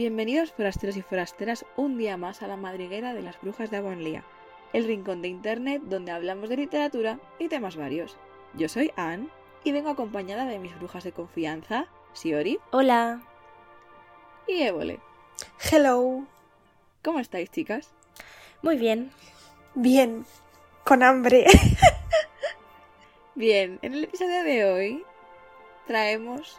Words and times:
Bienvenidos 0.00 0.52
forasteros 0.52 0.96
y 0.96 1.02
forasteras 1.02 1.66
un 1.76 1.98
día 1.98 2.16
más 2.16 2.40
a 2.40 2.46
la 2.46 2.56
madriguera 2.56 3.12
de 3.12 3.20
las 3.20 3.38
brujas 3.38 3.70
de 3.70 3.76
Avonlea, 3.76 4.24
el 4.72 4.86
rincón 4.86 5.20
de 5.20 5.28
internet 5.28 5.82
donde 5.84 6.10
hablamos 6.10 6.48
de 6.48 6.56
literatura 6.56 7.20
y 7.38 7.48
temas 7.48 7.76
varios. 7.76 8.16
Yo 8.54 8.70
soy 8.70 8.92
Anne 8.96 9.28
y 9.62 9.72
vengo 9.72 9.90
acompañada 9.90 10.46
de 10.46 10.58
mis 10.58 10.74
brujas 10.74 11.04
de 11.04 11.12
confianza, 11.12 11.84
Siori 12.14 12.58
Hola. 12.70 13.20
y 14.48 14.62
Évole. 14.62 15.00
Hello. 15.70 16.24
¿Cómo 17.04 17.18
estáis, 17.18 17.50
chicas? 17.50 17.92
Muy 18.62 18.78
bien. 18.78 19.10
Bien. 19.74 20.24
Con 20.82 21.02
hambre. 21.02 21.44
Bien, 23.34 23.78
en 23.82 23.92
el 23.92 24.04
episodio 24.04 24.44
de 24.44 24.64
hoy 24.64 25.04
traemos 25.86 26.58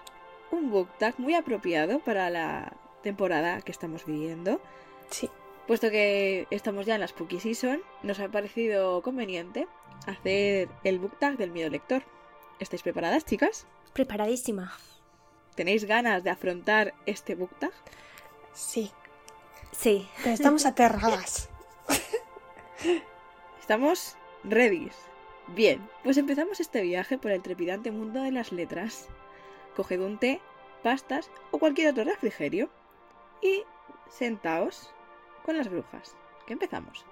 un 0.52 0.70
book 0.70 0.90
tag 1.00 1.16
muy 1.18 1.34
apropiado 1.34 1.98
para 2.02 2.30
la 2.30 2.72
temporada 3.02 3.62
que 3.62 3.72
estamos 3.72 4.06
viviendo. 4.06 4.62
Sí. 5.10 5.30
Puesto 5.68 5.90
que 5.90 6.48
estamos 6.52 6.86
ya 6.86 6.96
en 6.96 7.02
la 7.02 7.08
Spooky 7.08 7.40
Season, 7.40 7.82
nos 8.04 8.20
ha 8.20 8.30
parecido 8.30 9.02
conveniente 9.02 9.68
hacer 10.08 10.70
el 10.84 11.00
book 11.00 11.18
tag 11.20 11.38
del 11.38 11.52
miedo 11.52 11.70
lector. 11.70 12.04
¿Estáis 12.60 12.82
preparadas, 12.82 13.26
chicas? 13.26 13.68
Preparadísima. 13.94 14.74
¿Tenéis 15.56 15.86
ganas 15.86 16.24
de 16.24 16.30
afrontar 16.30 16.94
este 17.06 17.36
book 17.36 17.52
tag? 17.60 17.72
Sí. 18.54 18.92
Sí. 19.72 20.08
Pero 20.24 20.34
estamos 20.34 20.66
aterradas. 20.66 21.50
¿Estamos 23.60 24.16
ready? 24.44 24.90
Bien, 25.48 25.88
pues 26.04 26.18
empezamos 26.18 26.60
este 26.60 26.82
viaje 26.82 27.18
por 27.18 27.32
el 27.32 27.42
trepidante 27.42 27.92
mundo 27.92 28.22
de 28.22 28.32
las 28.32 28.52
letras. 28.52 29.08
Coged 29.76 30.00
un 30.00 30.18
té, 30.18 30.42
pastas 30.84 31.30
o 31.52 31.60
cualquier 31.60 31.92
otro 31.92 32.04
refrigerio 32.04 32.70
y 33.42 33.64
sentaos 34.10 34.92
con 35.46 35.58
las 35.58 35.70
brujas. 35.70 36.16
¿Qué 36.46 36.54
empezamos? 36.54 37.06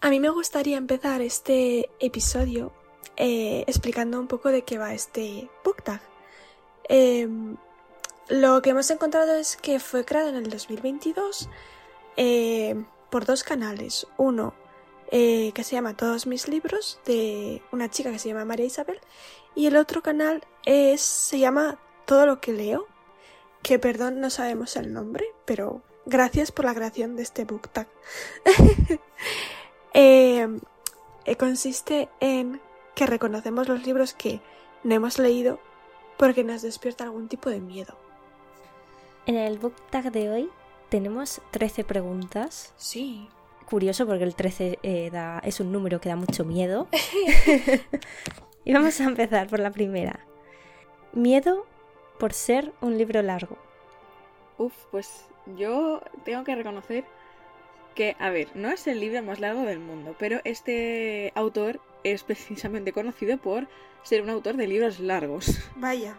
A 0.00 0.10
mí 0.10 0.20
me 0.20 0.30
gustaría 0.30 0.76
empezar 0.76 1.20
este 1.20 1.88
episodio 2.00 2.72
eh, 3.16 3.64
explicando 3.66 4.18
un 4.18 4.26
poco 4.26 4.48
de 4.50 4.62
qué 4.62 4.78
va 4.78 4.94
este 4.94 5.48
book 5.64 5.82
tag. 5.82 6.00
Em, 6.88 7.56
lo 8.28 8.62
que 8.62 8.70
hemos 8.70 8.90
encontrado 8.90 9.34
es 9.34 9.56
que 9.56 9.78
fue 9.78 10.04
creado 10.04 10.30
en 10.30 10.36
el 10.36 10.50
2022 10.50 11.48
eh, 12.16 12.84
por 13.10 13.26
dos 13.26 13.44
canales. 13.44 14.06
Uno 14.16 14.54
eh, 15.10 15.52
que 15.54 15.62
se 15.62 15.76
llama 15.76 15.96
Todos 15.96 16.26
mis 16.26 16.48
libros, 16.48 16.98
de 17.04 17.62
una 17.70 17.90
chica 17.90 18.10
que 18.10 18.18
se 18.18 18.28
llama 18.28 18.46
María 18.46 18.66
Isabel, 18.66 18.98
y 19.54 19.66
el 19.66 19.76
otro 19.76 20.02
canal 20.02 20.42
es, 20.64 21.02
se 21.02 21.38
llama 21.38 21.78
Todo 22.06 22.24
lo 22.24 22.40
que 22.40 22.52
leo, 22.52 22.86
que 23.62 23.78
perdón, 23.78 24.20
no 24.20 24.30
sabemos 24.30 24.76
el 24.76 24.92
nombre, 24.92 25.24
pero 25.44 25.82
gracias 26.06 26.50
por 26.52 26.64
la 26.64 26.74
creación 26.74 27.16
de 27.16 27.22
este 27.22 27.44
book 27.44 27.68
tag. 27.68 27.88
Eh, 29.94 30.48
eh, 31.26 31.36
consiste 31.36 32.08
en 32.20 32.62
que 32.94 33.04
reconocemos 33.04 33.68
los 33.68 33.84
libros 33.86 34.14
que 34.14 34.40
no 34.84 34.94
hemos 34.94 35.18
leído 35.18 35.60
porque 36.16 36.44
nos 36.44 36.62
despierta 36.62 37.04
algún 37.04 37.28
tipo 37.28 37.50
de 37.50 37.60
miedo. 37.60 37.94
En 39.26 39.36
el 39.36 39.58
book 39.58 39.74
tag 39.90 40.10
de 40.10 40.30
hoy 40.30 40.50
tenemos 40.88 41.42
13 41.50 41.84
preguntas. 41.84 42.72
Sí. 42.78 43.28
Curioso 43.68 44.06
porque 44.06 44.24
el 44.24 44.34
13 44.34 44.78
eh, 44.82 45.10
da- 45.12 45.40
es 45.44 45.60
un 45.60 45.72
número 45.72 46.00
que 46.00 46.08
da 46.08 46.16
mucho 46.16 46.44
miedo. 46.46 46.88
y 48.64 48.72
vamos 48.72 48.98
a 48.98 49.04
empezar 49.04 49.46
por 49.48 49.58
la 49.60 49.70
primera. 49.72 50.20
Miedo 51.12 51.66
por 52.22 52.32
ser 52.34 52.72
un 52.80 52.96
libro 52.98 53.20
largo. 53.20 53.58
Uf, 54.56 54.72
pues 54.92 55.26
yo 55.56 56.00
tengo 56.24 56.44
que 56.44 56.54
reconocer 56.54 57.02
que, 57.96 58.14
a 58.20 58.30
ver, 58.30 58.46
no 58.54 58.68
es 58.70 58.86
el 58.86 59.00
libro 59.00 59.20
más 59.24 59.40
largo 59.40 59.62
del 59.62 59.80
mundo, 59.80 60.14
pero 60.20 60.40
este 60.44 61.32
autor 61.34 61.80
es 62.04 62.22
precisamente 62.30 62.92
conocido 62.92 63.38
por 63.38 63.66
ser 64.04 64.22
un 64.22 64.30
autor 64.30 64.56
de 64.56 64.68
libros 64.68 65.00
largos. 65.00 65.58
Vaya. 65.74 66.14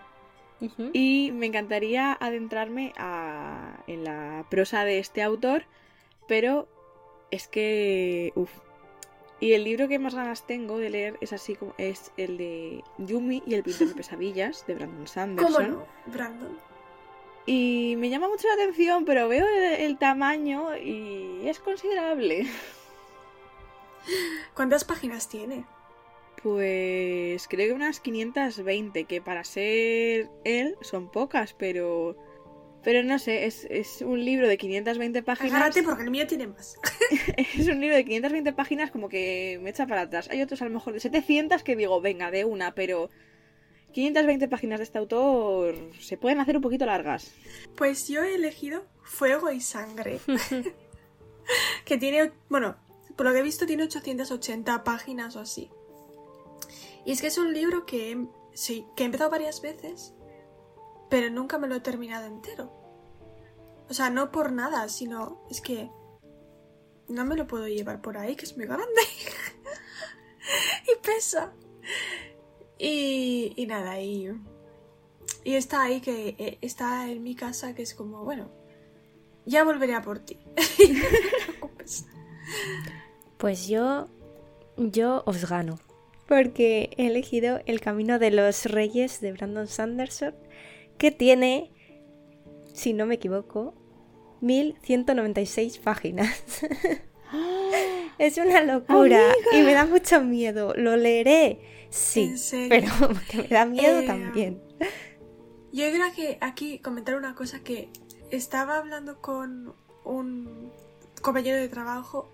Y 0.91 1.31
me 1.33 1.45
encantaría 1.45 2.17
adentrarme 2.19 2.91
a- 2.97 3.77
en 3.87 4.03
la 4.03 4.45
prosa 4.49 4.83
de 4.83 4.99
este 4.99 5.21
autor, 5.23 5.63
pero 6.27 6.67
es 7.31 7.47
que. 7.47 8.33
Uf. 8.35 8.51
Y 9.43 9.55
el 9.55 9.65
libro 9.65 9.89
que 9.89 9.99
más 9.99 10.15
ganas 10.15 10.47
tengo 10.47 10.77
de 10.77 10.89
leer 10.89 11.17
es 11.19 11.33
así 11.33 11.57
como 11.57 11.73
es 11.77 12.13
el 12.15 12.37
de 12.37 12.81
Yumi 12.97 13.43
y 13.45 13.55
el 13.55 13.63
pintor 13.63 13.89
de 13.89 13.95
pesadillas 13.95 14.65
de 14.67 14.75
Brandon 14.75 15.05
Sanderson. 15.05 15.53
¿Cómo 15.53 15.67
no, 15.67 15.85
Brandon? 16.05 16.57
Y 17.45 17.95
me 17.97 18.09
llama 18.09 18.29
mucho 18.29 18.47
la 18.47 18.53
atención, 18.53 19.03
pero 19.03 19.27
veo 19.27 19.45
el, 19.45 19.81
el 19.81 19.97
tamaño 19.97 20.77
y 20.77 21.41
es 21.43 21.59
considerable. 21.59 22.47
¿Cuántas 24.53 24.85
páginas 24.85 25.27
tiene? 25.27 25.65
Pues 26.41 27.45
creo 27.49 27.67
que 27.67 27.73
unas 27.73 27.99
520, 27.99 29.03
que 29.03 29.21
para 29.21 29.43
ser 29.43 30.29
él 30.45 30.77
son 30.79 31.11
pocas, 31.11 31.53
pero... 31.53 32.15
Pero 32.83 33.01
no 33.03 33.17
sé, 33.17 33.45
es, 33.45 33.65
es 33.69 34.01
un 34.01 34.23
libro 34.23 34.47
de 34.47 34.57
520 34.57 35.23
páginas. 35.23 35.53
Agárrate 35.53 35.83
porque 35.83 36.03
el 36.03 36.11
mío 36.11 36.27
tiene 36.27 36.47
más. 36.47 36.77
Es 37.37 37.67
un 37.67 37.79
libro 37.79 37.95
de 37.95 38.03
520 38.03 38.53
páginas 38.53 38.91
como 38.91 39.09
que 39.09 39.59
me 39.61 39.69
echa 39.69 39.87
para 39.87 40.01
atrás. 40.01 40.29
Hay 40.29 40.41
otros 40.41 40.61
a 40.61 40.65
lo 40.65 40.71
mejor 40.71 40.93
de 40.93 40.99
700 40.99 41.63
que 41.63 41.75
digo, 41.75 42.01
venga, 42.01 42.31
de 42.31 42.45
una, 42.45 42.73
pero... 42.73 43.09
520 43.93 44.47
páginas 44.47 44.79
de 44.79 44.85
este 44.85 44.97
autor 44.97 45.75
se 45.99 46.17
pueden 46.17 46.39
hacer 46.39 46.55
un 46.55 46.63
poquito 46.63 46.83
largas. 46.83 47.31
Pues 47.75 48.07
yo 48.07 48.23
he 48.23 48.33
elegido 48.33 48.87
Fuego 49.03 49.51
y 49.51 49.61
Sangre. 49.61 50.19
que 51.85 51.97
tiene, 51.99 52.31
bueno, 52.49 52.75
por 53.15 53.27
lo 53.27 53.33
que 53.33 53.39
he 53.39 53.43
visto 53.43 53.65
tiene 53.65 53.83
880 53.83 54.83
páginas 54.83 55.35
o 55.35 55.41
así. 55.41 55.69
Y 57.05 57.11
es 57.11 57.21
que 57.21 57.27
es 57.27 57.37
un 57.37 57.53
libro 57.53 57.85
que, 57.85 58.25
sí, 58.53 58.85
que 58.95 59.03
he 59.03 59.05
empezado 59.05 59.29
varias 59.29 59.61
veces, 59.61 60.13
pero 61.13 61.29
nunca 61.29 61.59
me 61.59 61.67
lo 61.67 61.75
he 61.75 61.79
terminado 61.79 62.25
entero. 62.25 62.73
O 63.87 63.93
sea, 63.93 64.09
no 64.09 64.31
por 64.31 64.51
nada, 64.51 64.89
sino 64.89 65.45
es 65.47 65.61
que 65.61 65.91
no 67.07 67.23
me 67.23 67.35
lo 67.35 67.45
puedo 67.45 67.67
llevar 67.67 68.01
por 68.01 68.17
ahí, 68.17 68.35
que 68.35 68.45
es 68.45 68.57
muy 68.57 68.65
grande. 68.65 68.87
y 70.87 71.05
pesa. 71.05 71.53
Y, 72.79 73.53
y 73.55 73.67
nada, 73.67 74.01
y, 74.01 74.31
y 75.43 75.53
está 75.53 75.83
ahí 75.83 76.01
que 76.01 76.29
eh, 76.39 76.57
está 76.61 77.07
en 77.07 77.21
mi 77.21 77.35
casa, 77.35 77.75
que 77.75 77.83
es 77.83 77.93
como, 77.93 78.23
bueno, 78.23 78.49
ya 79.45 79.63
volveré 79.63 79.93
a 79.93 80.01
por 80.01 80.17
ti. 80.17 80.39
no. 81.61 81.69
Pues 83.37 83.67
yo. 83.67 84.07
Yo 84.77 85.21
os 85.27 85.47
gano. 85.47 85.77
Porque 86.27 86.89
he 86.97 87.05
elegido 87.05 87.61
El 87.67 87.81
Camino 87.81 88.17
de 88.17 88.31
los 88.31 88.65
Reyes 88.65 89.21
de 89.21 89.33
Brandon 89.33 89.67
Sanderson, 89.67 90.33
que 91.03 91.11
tiene, 91.11 91.69
si 92.73 92.93
no 92.93 93.05
me 93.05 93.15
equivoco, 93.15 93.73
1196 94.39 95.79
páginas. 95.79 96.33
es 98.17 98.37
una 98.37 98.63
locura 98.63 99.19
y 99.51 99.63
me 99.63 99.73
da 99.73 99.85
mucho 99.85 100.21
miedo. 100.21 100.73
¿Lo 100.77 100.95
leeré? 100.95 101.59
Sí, 101.89 102.33
pero 102.69 102.87
me 103.35 103.47
da 103.49 103.65
miedo 103.65 103.99
Eh, 103.99 104.07
también. 104.07 104.61
Yo 105.73 105.91
creo 105.91 106.13
que 106.15 106.37
aquí 106.39 106.79
comentar 106.79 107.15
una 107.15 107.35
cosa 107.35 107.59
que 107.59 107.89
estaba 108.31 108.77
hablando 108.77 109.19
con 109.19 109.75
un 110.05 110.71
compañero 111.21 111.57
de 111.57 111.67
trabajo 111.67 112.31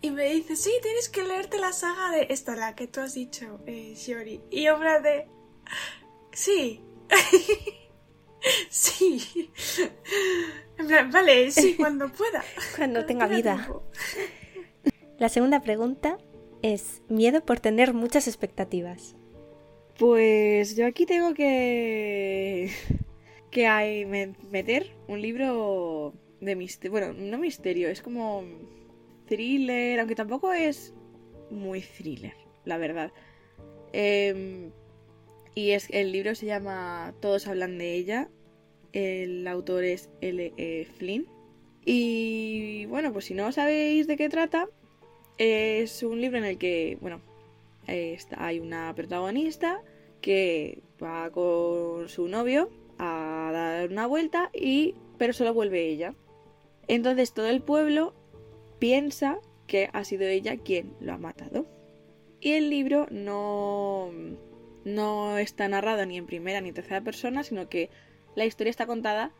y 0.00 0.10
me 0.10 0.24
dice, 0.32 0.56
sí, 0.56 0.72
tienes 0.80 1.10
que 1.10 1.22
leerte 1.22 1.58
la 1.58 1.74
saga 1.74 2.12
de 2.12 2.28
esta, 2.30 2.56
la 2.56 2.74
que 2.74 2.86
tú 2.86 3.00
has 3.00 3.12
dicho, 3.12 3.60
eh, 3.66 3.92
Shiori. 3.94 4.40
Y 4.50 4.64
en 4.64 4.80
de, 5.02 5.28
sí, 6.32 6.80
sí. 8.70 9.50
En 10.78 10.86
plan, 10.86 11.10
vale, 11.10 11.50
sí, 11.50 11.74
cuando 11.78 12.10
pueda. 12.12 12.44
Cuando 12.76 13.04
tenga 13.06 13.26
tenga 13.26 13.36
vida. 13.36 13.54
tiempo. 13.56 13.82
La 15.18 15.28
segunda 15.30 15.60
pregunta 15.60 16.18
es 16.62 17.02
miedo 17.08 17.44
por 17.44 17.60
tener 17.60 17.94
muchas 17.94 18.28
expectativas. 18.28 19.16
Pues 19.98 20.76
yo 20.76 20.86
aquí 20.86 21.06
tengo 21.06 21.32
que 21.32 22.70
que 23.50 23.66
hay 23.66 24.04
me- 24.04 24.34
meter 24.50 24.94
un 25.08 25.22
libro 25.22 26.12
de 26.42 26.54
misterio, 26.54 26.90
bueno, 26.90 27.14
no 27.14 27.38
misterio, 27.38 27.88
es 27.88 28.02
como 28.02 28.44
thriller, 29.26 29.98
aunque 29.98 30.14
tampoco 30.14 30.52
es 30.52 30.92
muy 31.50 31.80
thriller, 31.80 32.34
la 32.66 32.76
verdad. 32.76 33.10
Em, 33.94 34.70
y 35.54 35.70
es 35.70 35.88
el 35.90 36.12
libro 36.12 36.34
se 36.34 36.44
llama 36.44 37.14
Todos 37.20 37.46
hablan 37.46 37.78
de 37.78 37.94
ella. 37.94 38.28
El 38.96 39.46
autor 39.46 39.84
es 39.84 40.08
L. 40.22 40.54
E. 40.56 40.86
Flynn. 40.96 41.26
Y 41.84 42.86
bueno, 42.86 43.12
pues 43.12 43.26
si 43.26 43.34
no 43.34 43.52
sabéis 43.52 44.06
de 44.06 44.16
qué 44.16 44.30
trata, 44.30 44.68
es 45.36 46.02
un 46.02 46.22
libro 46.22 46.38
en 46.38 46.44
el 46.46 46.56
que, 46.56 46.96
bueno, 47.02 47.20
eh, 47.86 48.14
está- 48.14 48.42
hay 48.42 48.58
una 48.58 48.94
protagonista 48.94 49.82
que 50.22 50.80
va 51.02 51.28
con 51.30 52.08
su 52.08 52.26
novio 52.26 52.70
a 52.98 53.50
dar 53.52 53.90
una 53.90 54.06
vuelta 54.06 54.50
y 54.54 54.94
pero 55.18 55.34
solo 55.34 55.52
vuelve 55.52 55.86
ella 55.88 56.14
Entonces 56.88 57.34
todo 57.34 57.48
el 57.48 57.60
pueblo 57.60 58.14
piensa 58.78 59.38
que 59.66 59.90
ha 59.92 60.04
sido 60.04 60.24
ella 60.26 60.56
quien 60.56 60.94
lo 61.00 61.12
ha 61.12 61.18
matado. 61.18 61.66
Y 62.40 62.52
el 62.52 62.70
libro 62.70 63.06
no, 63.10 64.10
no 64.86 65.36
está 65.38 65.68
narrado 65.68 66.06
ni 66.06 66.16
en 66.16 66.26
primera 66.26 66.60
ni 66.62 66.68
en 66.70 66.74
tercera 66.74 67.02
persona, 67.02 67.42
sino 67.42 67.68
que 67.68 67.90
la 68.36 68.46
historia 68.46 68.70
está 68.70 68.86
contada 68.86 69.32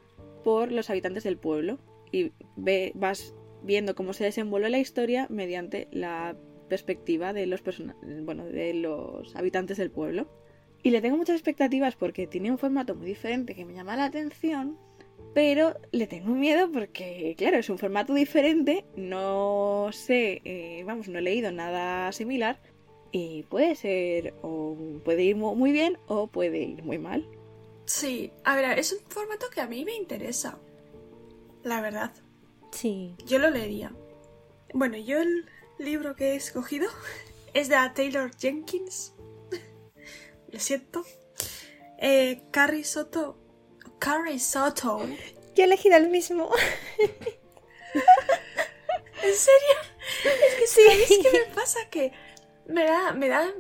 por 0.42 0.72
los 0.72 0.90
habitantes 0.90 1.22
del 1.22 1.38
pueblo. 1.38 1.78
Y 2.10 2.32
ve, 2.56 2.92
vas 2.94 3.34
viendo 3.62 3.94
cómo 3.94 4.12
se 4.12 4.24
desenvuelve 4.24 4.70
la 4.70 4.78
historia 4.78 5.26
mediante 5.30 5.88
la 5.92 6.36
perspectiva 6.68 7.32
de 7.32 7.46
los, 7.46 7.62
bueno, 8.24 8.44
de 8.44 8.74
los 8.74 9.36
habitantes 9.36 9.76
del 9.76 9.90
pueblo. 9.90 10.28
Y 10.82 10.90
le 10.90 11.00
tengo 11.00 11.16
muchas 11.16 11.36
expectativas 11.36 11.96
porque 11.96 12.26
tiene 12.26 12.50
un 12.50 12.58
formato 12.58 12.94
muy 12.94 13.06
diferente 13.06 13.54
que 13.54 13.64
me 13.64 13.74
llama 13.74 13.96
la 13.96 14.04
atención, 14.04 14.78
pero 15.34 15.74
le 15.90 16.06
tengo 16.06 16.34
miedo 16.34 16.70
porque, 16.70 17.34
claro, 17.36 17.58
es 17.58 17.68
un 17.68 17.78
formato 17.78 18.14
diferente, 18.14 18.84
no 18.96 19.88
sé, 19.92 20.40
eh, 20.44 20.84
vamos, 20.86 21.08
no 21.08 21.18
he 21.18 21.22
leído 21.22 21.50
nada 21.50 22.12
similar 22.12 22.60
y 23.10 23.42
puede 23.44 23.74
ser, 23.74 24.34
o 24.42 24.76
puede 25.04 25.24
ir 25.24 25.36
muy 25.36 25.72
bien 25.72 25.98
o 26.06 26.28
puede 26.28 26.58
ir 26.58 26.82
muy 26.84 26.98
mal. 26.98 27.26
Sí, 27.86 28.32
a 28.44 28.56
ver, 28.56 28.78
es 28.78 28.92
un 28.92 28.98
formato 29.08 29.48
que 29.48 29.60
a 29.60 29.66
mí 29.66 29.84
me 29.84 29.94
interesa, 29.94 30.58
la 31.62 31.80
verdad. 31.80 32.12
Sí. 32.72 33.14
Yo 33.24 33.38
lo 33.38 33.48
leería. 33.48 33.92
Bueno, 34.74 34.96
yo 34.96 35.20
el 35.20 35.48
libro 35.78 36.16
que 36.16 36.32
he 36.32 36.36
escogido 36.36 36.88
es 37.54 37.68
de 37.68 37.76
Taylor 37.94 38.30
Jenkins. 38.36 39.14
lo 40.48 40.58
siento. 40.58 41.04
Eh, 41.98 42.42
Carrie 42.50 42.84
Soto. 42.84 43.38
Carrie 43.98 44.40
Soto. 44.40 45.00
Yo 45.54 45.62
he 45.62 45.64
elegido 45.64 45.96
el 45.96 46.10
mismo. 46.10 46.50
¿En 49.22 49.34
serio? 49.34 49.76
Es 50.24 50.54
que 50.56 50.66
sí. 50.66 50.80
¿sabéis 50.86 51.08
qué 51.22 51.32
me 51.32 51.54
pasa? 51.54 51.88
Que 51.88 52.12
me 52.66 52.84
da, 52.84 53.12
me 53.12 53.28
da, 53.28 53.54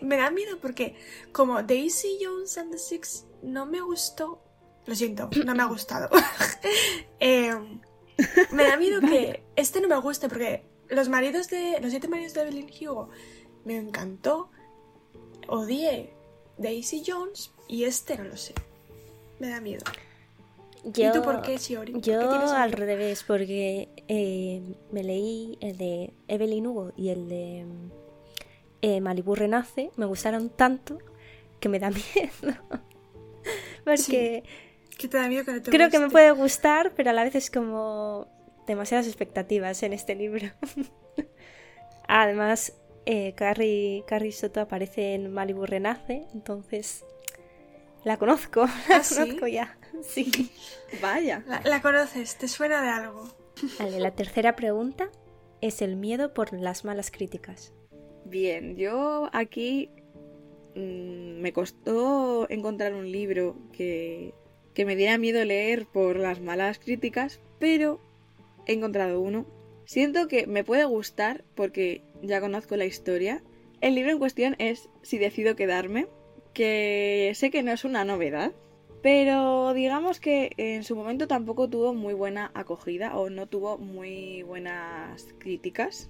me, 0.00 0.16
da 0.16 0.30
miedo 0.30 0.58
porque 0.60 0.96
como 1.32 1.62
Daisy 1.62 2.18
Jones 2.22 2.56
and 2.56 2.72
the 2.72 2.78
Six 2.78 3.26
no 3.42 3.66
me 3.66 3.80
gustó. 3.80 4.42
Lo 4.86 4.94
siento, 4.94 5.28
no 5.44 5.54
me 5.54 5.62
ha 5.62 5.66
gustado. 5.66 6.08
eh, 7.20 7.54
me 8.50 8.64
da 8.64 8.76
miedo 8.76 9.00
que 9.00 9.42
este 9.56 9.80
no 9.80 9.88
me 9.88 9.98
guste 10.00 10.28
porque 10.28 10.64
los 10.88 11.08
maridos 11.08 11.48
de. 11.48 11.78
Los 11.80 11.90
siete 11.90 12.08
maridos 12.08 12.34
de 12.34 12.42
Evelyn 12.42 12.70
Hugo 12.80 13.08
me 13.64 13.76
encantó. 13.76 14.50
Odié 15.48 16.14
Daisy 16.56 17.02
Jones 17.06 17.52
y 17.68 17.84
este 17.84 18.16
no 18.16 18.24
lo 18.24 18.36
sé. 18.36 18.54
Me 19.38 19.48
da 19.48 19.60
miedo. 19.60 19.84
Yo, 20.84 21.10
¿Y 21.10 21.12
tú 21.12 21.22
por 21.22 21.42
qué, 21.42 21.58
Shiori? 21.58 22.00
Yo 22.00 22.20
al 22.30 22.72
revés, 22.72 23.22
porque 23.24 23.88
eh, 24.08 24.62
me 24.90 25.04
leí 25.04 25.56
el 25.60 25.76
de 25.78 26.12
Evelyn 26.26 26.66
Hugo 26.66 26.92
y 26.96 27.10
el 27.10 27.28
de 27.28 27.64
eh, 28.82 29.00
Malibu 29.00 29.34
Renace. 29.34 29.90
Me 29.96 30.06
gustaron 30.06 30.50
tanto 30.50 30.98
que 31.60 31.68
me 31.68 31.78
da 31.78 31.90
miedo. 32.14 32.58
Porque. 33.84 34.42
¿Qué 34.98 35.08
te 35.08 35.16
da 35.16 35.28
miedo 35.28 35.44
que 35.44 35.52
no 35.52 35.62
te 35.62 35.70
Creo 35.70 35.90
que 35.90 35.98
me 35.98 36.10
puede 36.10 36.30
gustar, 36.32 36.92
pero 36.94 37.10
a 37.10 37.12
la 37.12 37.24
vez 37.24 37.34
es 37.34 37.50
como 37.50 38.28
demasiadas 38.66 39.06
expectativas 39.06 39.82
en 39.82 39.92
este 39.92 40.14
libro. 40.14 40.48
Además, 42.08 42.74
eh, 43.06 43.34
Carrie, 43.34 44.04
Carrie, 44.06 44.32
Soto 44.32 44.60
aparece 44.60 45.14
en 45.14 45.32
Malibu 45.32 45.66
Renace, 45.66 46.26
entonces 46.34 47.04
la 48.04 48.16
conozco, 48.18 48.66
la 48.88 48.96
¿Ah, 48.96 49.02
conozco 49.08 49.46
ya. 49.46 49.76
Sí. 50.02 50.50
Vaya. 51.00 51.44
La, 51.46 51.60
la, 51.60 51.80
conoces, 51.80 52.36
te 52.36 52.48
suena 52.48 52.82
de 52.82 52.88
algo. 52.88 53.28
Vale, 53.78 54.00
la 54.00 54.10
tercera 54.12 54.56
pregunta 54.56 55.10
es 55.60 55.80
el 55.80 55.96
miedo 55.96 56.34
por 56.34 56.52
las 56.52 56.84
malas 56.84 57.10
críticas. 57.10 57.72
Bien, 58.24 58.76
yo 58.76 59.28
aquí 59.32 59.90
mmm, 60.74 61.40
me 61.40 61.52
costó 61.52 62.46
encontrar 62.50 62.94
un 62.94 63.10
libro 63.10 63.56
que, 63.72 64.34
que 64.74 64.84
me 64.84 64.96
diera 64.96 65.18
miedo 65.18 65.44
leer 65.44 65.86
por 65.86 66.16
las 66.16 66.40
malas 66.40 66.78
críticas, 66.78 67.40
pero 67.58 68.00
he 68.66 68.72
encontrado 68.72 69.20
uno. 69.20 69.46
Siento 69.84 70.28
que 70.28 70.46
me 70.46 70.64
puede 70.64 70.84
gustar 70.84 71.44
porque 71.54 72.02
ya 72.22 72.40
conozco 72.40 72.76
la 72.76 72.84
historia. 72.84 73.42
El 73.80 73.94
libro 73.94 74.12
en 74.12 74.18
cuestión 74.18 74.54
es 74.58 74.88
Si 75.02 75.18
decido 75.18 75.56
quedarme, 75.56 76.06
que 76.54 77.32
sé 77.34 77.50
que 77.50 77.62
no 77.62 77.72
es 77.72 77.84
una 77.84 78.04
novedad, 78.04 78.52
pero 79.02 79.74
digamos 79.74 80.20
que 80.20 80.52
en 80.56 80.84
su 80.84 80.94
momento 80.94 81.26
tampoco 81.26 81.68
tuvo 81.68 81.92
muy 81.92 82.14
buena 82.14 82.52
acogida 82.54 83.16
o 83.16 83.30
no 83.30 83.46
tuvo 83.48 83.78
muy 83.78 84.42
buenas 84.42 85.34
críticas. 85.38 86.08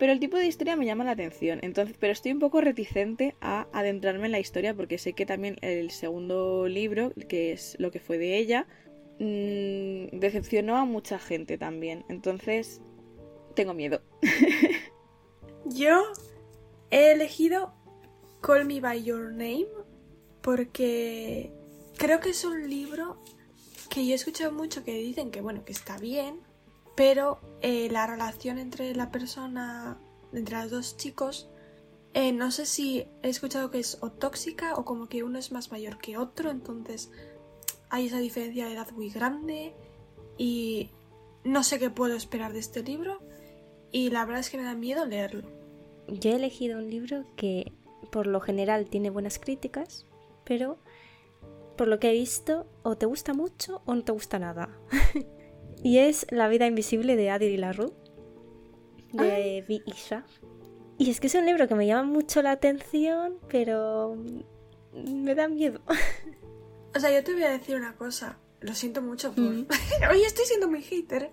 Pero 0.00 0.12
el 0.12 0.18
tipo 0.18 0.38
de 0.38 0.46
historia 0.46 0.76
me 0.76 0.86
llama 0.86 1.04
la 1.04 1.10
atención, 1.10 1.58
entonces, 1.60 1.94
pero 2.00 2.14
estoy 2.14 2.32
un 2.32 2.38
poco 2.38 2.62
reticente 2.62 3.34
a 3.42 3.66
adentrarme 3.70 4.24
en 4.24 4.32
la 4.32 4.40
historia 4.40 4.72
porque 4.72 4.96
sé 4.96 5.12
que 5.12 5.26
también 5.26 5.58
el 5.60 5.90
segundo 5.90 6.68
libro, 6.68 7.12
que 7.28 7.52
es 7.52 7.76
lo 7.78 7.90
que 7.90 8.00
fue 8.00 8.16
de 8.16 8.38
ella, 8.38 8.66
mmm, 9.18 10.18
decepcionó 10.18 10.78
a 10.78 10.86
mucha 10.86 11.18
gente 11.18 11.58
también. 11.58 12.06
Entonces, 12.08 12.80
tengo 13.54 13.74
miedo. 13.74 14.00
Yo 15.66 16.00
he 16.90 17.12
elegido 17.12 17.74
Call 18.40 18.64
Me 18.64 18.80
By 18.80 19.04
Your 19.04 19.32
Name 19.32 19.68
porque 20.40 21.52
creo 21.98 22.20
que 22.20 22.30
es 22.30 22.42
un 22.46 22.70
libro 22.70 23.22
que 23.90 24.06
yo 24.06 24.12
he 24.12 24.14
escuchado 24.14 24.50
mucho 24.50 24.82
que 24.82 24.94
dicen 24.94 25.30
que 25.30 25.42
bueno, 25.42 25.62
que 25.66 25.72
está 25.72 25.98
bien, 25.98 26.40
pero 27.00 27.38
eh, 27.62 27.88
la 27.90 28.06
relación 28.06 28.58
entre 28.58 28.94
la 28.94 29.10
persona, 29.10 29.98
entre 30.34 30.58
los 30.58 30.70
dos 30.70 30.96
chicos, 30.98 31.48
eh, 32.12 32.30
no 32.30 32.50
sé 32.50 32.66
si 32.66 33.06
he 33.22 33.30
escuchado 33.30 33.70
que 33.70 33.78
es 33.78 33.96
o 34.02 34.10
tóxica 34.12 34.74
o 34.74 34.84
como 34.84 35.08
que 35.08 35.22
uno 35.22 35.38
es 35.38 35.50
más 35.50 35.72
mayor 35.72 35.96
que 35.96 36.18
otro, 36.18 36.50
entonces 36.50 37.10
hay 37.88 38.08
esa 38.08 38.18
diferencia 38.18 38.66
de 38.66 38.74
edad 38.74 38.90
muy 38.90 39.08
grande 39.08 39.74
y 40.36 40.90
no 41.42 41.64
sé 41.64 41.78
qué 41.78 41.88
puedo 41.88 42.14
esperar 42.14 42.52
de 42.52 42.58
este 42.58 42.82
libro 42.82 43.22
y 43.90 44.10
la 44.10 44.26
verdad 44.26 44.40
es 44.40 44.50
que 44.50 44.58
me 44.58 44.64
da 44.64 44.74
miedo 44.74 45.06
leerlo. 45.06 45.48
Yo 46.06 46.32
he 46.32 46.34
elegido 46.34 46.76
un 46.76 46.90
libro 46.90 47.24
que 47.34 47.72
por 48.12 48.26
lo 48.26 48.42
general 48.42 48.90
tiene 48.90 49.08
buenas 49.08 49.38
críticas, 49.38 50.04
pero 50.44 50.76
por 51.78 51.88
lo 51.88 51.98
que 51.98 52.10
he 52.10 52.12
visto 52.12 52.66
o 52.82 52.98
te 52.98 53.06
gusta 53.06 53.32
mucho 53.32 53.80
o 53.86 53.94
no 53.94 54.04
te 54.04 54.12
gusta 54.12 54.38
nada. 54.38 54.68
y 55.82 55.98
es 55.98 56.26
La 56.30 56.48
vida 56.48 56.66
invisible 56.66 57.16
de 57.16 57.30
Adil 57.30 57.60
Larue, 57.60 57.92
de 59.12 59.64
Vi 59.66 59.82
Isha. 59.86 60.24
Y 60.98 61.10
es 61.10 61.20
que 61.20 61.28
es 61.28 61.34
un 61.34 61.46
libro 61.46 61.66
que 61.66 61.74
me 61.74 61.86
llama 61.86 62.04
mucho 62.04 62.42
la 62.42 62.50
atención, 62.50 63.38
pero 63.48 64.16
me 64.92 65.34
da 65.34 65.48
miedo. 65.48 65.80
O 66.94 67.00
sea, 67.00 67.10
yo 67.10 67.24
te 67.24 67.32
voy 67.32 67.44
a 67.44 67.50
decir 67.50 67.76
una 67.76 67.94
cosa. 67.96 68.38
Lo 68.60 68.74
siento 68.74 69.00
mucho 69.00 69.32
por... 69.32 69.44
Mm. 69.44 69.66
Hoy 70.10 70.22
estoy 70.22 70.44
siendo 70.44 70.68
muy 70.68 70.82
hater. 70.82 71.30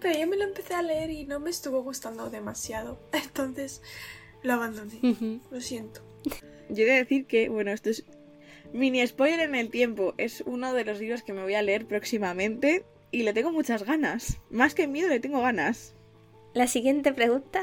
Pero 0.00 0.18
yo 0.18 0.26
me 0.26 0.36
lo 0.36 0.44
empecé 0.44 0.74
a 0.74 0.82
leer 0.82 1.10
y 1.10 1.24
no 1.24 1.40
me 1.40 1.50
estuvo 1.50 1.82
gustando 1.82 2.30
demasiado. 2.30 3.00
Entonces 3.12 3.82
lo 4.42 4.52
abandoné. 4.52 5.00
Uh 5.02 5.16
-huh. 5.16 5.40
Lo 5.50 5.60
siento. 5.60 6.02
Yo 6.68 6.84
he 6.84 6.86
de 6.86 6.92
decir 6.92 7.26
que, 7.26 7.48
bueno, 7.48 7.72
esto 7.72 7.90
es 7.90 8.04
mini 8.72 9.04
spoiler 9.06 9.40
en 9.40 9.54
el 9.56 9.70
tiempo. 9.70 10.14
Es 10.16 10.42
uno 10.46 10.72
de 10.74 10.84
los 10.84 11.00
libros 11.00 11.22
que 11.22 11.32
me 11.32 11.42
voy 11.42 11.54
a 11.54 11.62
leer 11.62 11.86
próximamente 11.86 12.84
y 13.12 13.22
le 13.22 13.32
tengo 13.32 13.52
muchas 13.52 13.84
ganas. 13.84 14.40
Más 14.50 14.74
que 14.74 14.88
miedo, 14.88 15.08
le 15.08 15.20
tengo 15.20 15.42
ganas. 15.42 15.94
La 16.54 16.66
siguiente 16.66 17.12
pregunta. 17.12 17.62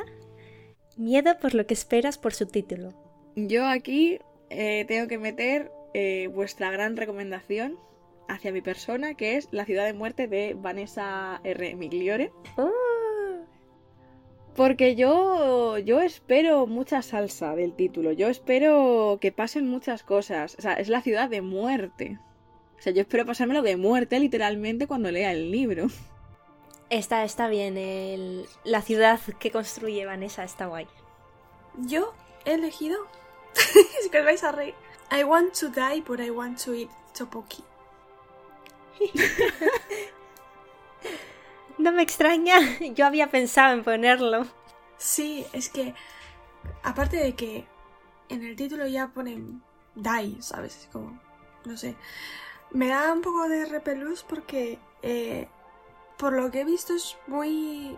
Miedo 0.95 1.37
por 1.39 1.53
lo 1.53 1.65
que 1.65 1.73
esperas 1.73 2.17
por 2.17 2.33
su 2.33 2.45
título. 2.45 2.93
Yo 3.35 3.67
aquí 3.67 4.19
eh, 4.49 4.85
tengo 4.87 5.07
que 5.07 5.17
meter 5.17 5.71
eh, 5.93 6.29
vuestra 6.33 6.71
gran 6.71 6.95
recomendación 6.95 7.77
hacia 8.27 8.51
mi 8.51 8.61
persona, 8.61 9.15
que 9.15 9.37
es 9.37 9.47
La 9.51 9.65
ciudad 9.65 9.85
de 9.85 9.93
muerte 9.93 10.27
de 10.27 10.55
Vanessa 10.55 11.41
R. 11.43 11.75
Migliore. 11.75 12.31
Oh. 12.57 12.69
Porque 14.55 14.95
yo, 14.95 15.77
yo 15.77 16.01
espero 16.01 16.67
mucha 16.67 17.01
salsa 17.01 17.55
del 17.55 17.73
título. 17.73 18.11
Yo 18.11 18.27
espero 18.27 19.17
que 19.21 19.31
pasen 19.31 19.67
muchas 19.67 20.03
cosas. 20.03 20.55
O 20.59 20.61
sea, 20.61 20.73
es 20.73 20.89
la 20.89 21.01
ciudad 21.01 21.29
de 21.29 21.41
muerte. 21.41 22.19
O 22.79 22.81
sea, 22.81 22.93
yo 22.93 23.01
espero 23.01 23.25
pasármelo 23.25 23.61
de 23.61 23.75
muerte 23.75 24.19
literalmente 24.19 24.87
cuando 24.87 25.11
lea 25.11 25.31
el 25.33 25.51
libro. 25.51 25.87
Está, 26.89 27.23
está 27.23 27.47
bien. 27.49 27.77
El... 27.77 28.47
La 28.63 28.81
ciudad 28.81 29.19
que 29.39 29.51
construye 29.51 30.05
Vanessa 30.05 30.43
está 30.43 30.67
guay. 30.67 30.87
Yo 31.77 32.13
he 32.45 32.53
elegido. 32.53 32.97
es 33.99 34.09
que 34.09 34.19
os 34.19 34.25
vais 34.25 34.43
a 34.43 34.51
reír. 34.51 34.75
I 35.11 35.23
want 35.23 35.53
to 35.59 35.69
die, 35.69 36.01
but 36.05 36.19
I 36.19 36.29
want 36.29 36.63
to 36.63 36.73
eat 36.73 36.89
tteokbokki. 37.13 37.63
no 41.77 41.91
me 41.91 42.01
extraña, 42.03 42.59
yo 42.93 43.05
había 43.05 43.31
pensado 43.31 43.73
en 43.73 43.83
ponerlo. 43.83 44.45
Sí, 44.97 45.45
es 45.53 45.69
que 45.69 45.95
aparte 46.83 47.17
de 47.17 47.33
que 47.33 47.65
en 48.27 48.43
el 48.43 48.55
título 48.55 48.87
ya 48.87 49.07
ponen 49.07 49.63
die, 49.95 50.41
¿sabes? 50.41 50.77
Es 50.77 50.89
como, 50.91 51.19
no 51.65 51.77
sé. 51.77 51.95
Me 52.71 52.87
da 52.87 53.11
un 53.11 53.21
poco 53.21 53.47
de 53.47 53.65
repelús 53.65 54.23
porque 54.23 54.79
eh, 55.01 55.47
por 56.17 56.33
lo 56.33 56.51
que 56.51 56.61
he 56.61 56.65
visto 56.65 56.93
es 56.93 57.17
muy 57.27 57.97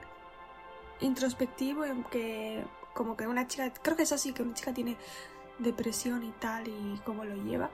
introspectivo, 1.02 1.84
en 1.84 2.04
que 2.06 2.64
como 2.94 3.18
que 3.18 3.28
una 3.28 3.48
chica, 3.48 3.72
creo 3.82 3.98
que 3.98 4.04
es 4.04 4.12
así, 4.12 4.34
que 4.34 4.44
una 4.44 4.54
chica 4.54 4.74
tiene 4.74 4.98
depresión 5.60 6.24
y 6.24 6.32
tal 6.32 6.68
y 6.68 7.02
cómo 7.06 7.26
lo 7.26 7.36
lleva. 7.36 7.72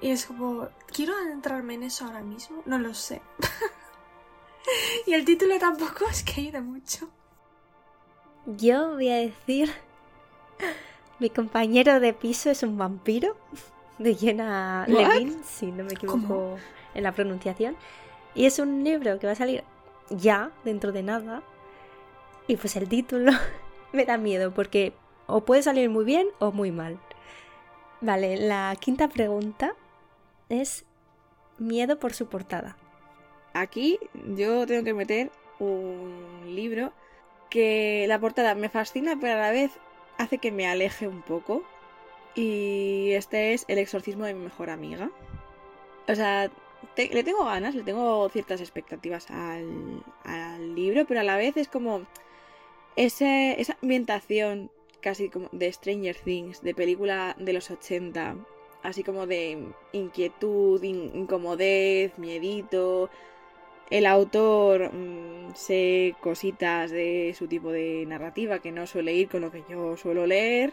Y 0.00 0.10
es 0.10 0.26
como, 0.26 0.68
quiero 0.92 1.14
adentrarme 1.14 1.74
en 1.74 1.84
eso 1.84 2.04
ahora 2.04 2.20
mismo, 2.20 2.62
no 2.66 2.78
lo 2.78 2.92
sé. 2.94 3.22
y 5.06 5.14
el 5.14 5.24
título 5.24 5.58
tampoco 5.58 6.04
es 6.10 6.22
que 6.22 6.42
ayude 6.42 6.60
mucho. 6.60 7.08
Yo 8.44 8.94
voy 8.94 9.08
a 9.10 9.16
decir, 9.16 9.72
mi 11.18 11.30
compañero 11.30 11.98
de 11.98 12.12
piso 12.12 12.50
es 12.50 12.62
un 12.62 12.76
vampiro, 12.76 13.36
de 13.98 14.14
Jenna? 14.14 14.84
Levin, 14.88 15.42
si 15.44 15.72
no 15.72 15.84
me 15.84 15.92
equivoco 15.92 16.20
¿Cómo? 16.20 16.56
en 16.94 17.02
la 17.02 17.12
pronunciación. 17.12 17.76
Y 18.34 18.46
es 18.46 18.58
un 18.58 18.84
libro 18.84 19.18
que 19.18 19.26
va 19.26 19.32
a 19.32 19.36
salir 19.36 19.64
ya, 20.10 20.50
dentro 20.64 20.92
de 20.92 21.02
nada. 21.02 21.42
Y 22.46 22.56
pues 22.56 22.76
el 22.76 22.88
título 22.88 23.32
me 23.92 24.04
da 24.04 24.18
miedo 24.18 24.52
porque 24.52 24.92
o 25.26 25.40
puede 25.40 25.62
salir 25.62 25.90
muy 25.90 26.04
bien 26.04 26.28
o 26.38 26.52
muy 26.52 26.70
mal. 26.70 26.98
Vale, 28.00 28.36
la 28.36 28.76
quinta 28.78 29.08
pregunta 29.08 29.74
es 30.48 30.84
miedo 31.58 31.98
por 31.98 32.12
su 32.12 32.26
portada. 32.26 32.76
Aquí 33.54 33.98
yo 34.36 34.66
tengo 34.66 34.84
que 34.84 34.94
meter 34.94 35.30
un 35.58 36.42
libro 36.54 36.92
que 37.48 38.04
la 38.06 38.18
portada 38.18 38.54
me 38.54 38.68
fascina, 38.68 39.16
pero 39.20 39.34
a 39.34 39.42
la 39.42 39.50
vez 39.50 39.70
hace 40.18 40.38
que 40.38 40.52
me 40.52 40.66
aleje 40.66 41.08
un 41.08 41.22
poco. 41.22 41.62
Y 42.36 43.12
este 43.12 43.54
es 43.54 43.64
El 43.66 43.78
exorcismo 43.78 44.26
de 44.26 44.34
mi 44.34 44.44
mejor 44.44 44.70
amiga. 44.70 45.10
O 46.06 46.14
sea, 46.14 46.50
le 46.96 47.24
tengo 47.24 47.44
ganas, 47.44 47.74
le 47.74 47.82
tengo 47.82 48.28
ciertas 48.28 48.60
expectativas 48.60 49.28
al, 49.30 50.74
libro, 50.74 51.06
pero 51.06 51.20
a 51.20 51.24
la 51.24 51.36
vez 51.36 51.56
es 51.56 51.68
como 51.68 52.02
esa 52.94 53.76
ambientación 53.82 54.70
casi 55.00 55.30
como 55.30 55.48
de 55.52 55.72
Stranger 55.72 56.16
Things, 56.16 56.62
de 56.62 56.74
película 56.74 57.34
de 57.38 57.52
los 57.52 57.70
80, 57.70 58.36
así 58.82 59.02
como 59.02 59.26
de 59.26 59.64
inquietud, 59.92 60.82
in- 60.82 61.12
incomodez, 61.14 62.18
miedito. 62.18 63.08
El 63.90 64.04
autor 64.06 64.92
mm, 64.92 65.54
sé 65.54 66.14
cositas 66.20 66.90
de 66.90 67.34
su 67.38 67.46
tipo 67.46 67.70
de 67.70 68.04
narrativa 68.06 68.58
que 68.58 68.72
no 68.72 68.86
suele 68.86 69.14
ir 69.14 69.28
con 69.28 69.42
lo 69.42 69.50
que 69.50 69.62
yo 69.68 69.96
suelo 69.96 70.26
leer. 70.26 70.72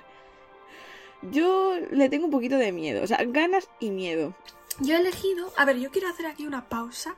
Yo 1.32 1.76
le 1.92 2.10
tengo 2.10 2.26
un 2.26 2.32
poquito 2.32 2.58
de 2.58 2.72
miedo, 2.72 3.04
o 3.04 3.08
sea, 3.08 3.20
ganas 3.26 3.70
y 3.80 3.92
miedo. 3.92 4.34
Yo 4.80 4.96
he 4.96 5.00
elegido, 5.00 5.52
a 5.58 5.66
ver, 5.66 5.78
yo 5.78 5.92
quiero 5.92 6.10
hacer 6.10 6.26
aquí 6.26 6.46
una 6.48 6.68
pausa, 6.70 7.16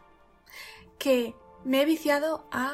que 1.00 1.34
me 1.64 1.82
he 1.82 1.86
viciado 1.86 2.46
a, 2.52 2.74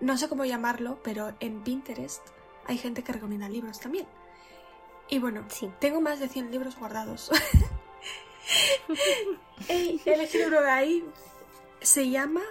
no 0.00 0.16
sé 0.16 0.28
cómo 0.28 0.44
llamarlo, 0.44 0.98
pero 1.02 1.34
en 1.40 1.62
Pinterest 1.62 2.22
hay 2.66 2.78
gente 2.78 3.02
que 3.02 3.12
recomienda 3.12 3.48
libros 3.48 3.80
también. 3.80 4.06
Y 5.08 5.18
bueno, 5.18 5.44
Sí. 5.48 5.70
tengo 5.80 6.00
más 6.00 6.20
de 6.20 6.28
100 6.28 6.50
libros 6.52 6.78
guardados. 6.78 7.30
he 9.68 9.98
he 10.04 10.14
elegido 10.14 10.48
uno 10.48 10.60
de 10.60 10.70
ahí. 10.70 11.04
Se 11.80 12.08
llama 12.10 12.42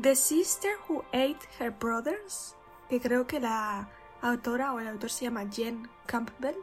The 0.00 0.14
Sister 0.14 0.72
Who 0.88 1.04
Ate 1.08 1.38
Her 1.58 1.70
Brothers, 1.70 2.54
que 2.88 3.00
creo 3.00 3.26
que 3.26 3.40
la 3.40 3.88
autora 4.20 4.72
o 4.74 4.80
el 4.80 4.88
autor 4.88 5.10
se 5.10 5.24
llama 5.24 5.48
Jen 5.50 5.88
Campbell. 6.06 6.56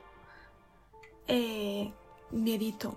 Eh, 1.27 1.91
miedito. 2.31 2.95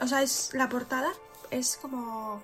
O 0.00 0.06
sea, 0.06 0.22
es 0.22 0.50
la 0.54 0.68
portada 0.68 1.12
es 1.50 1.76
como 1.80 2.42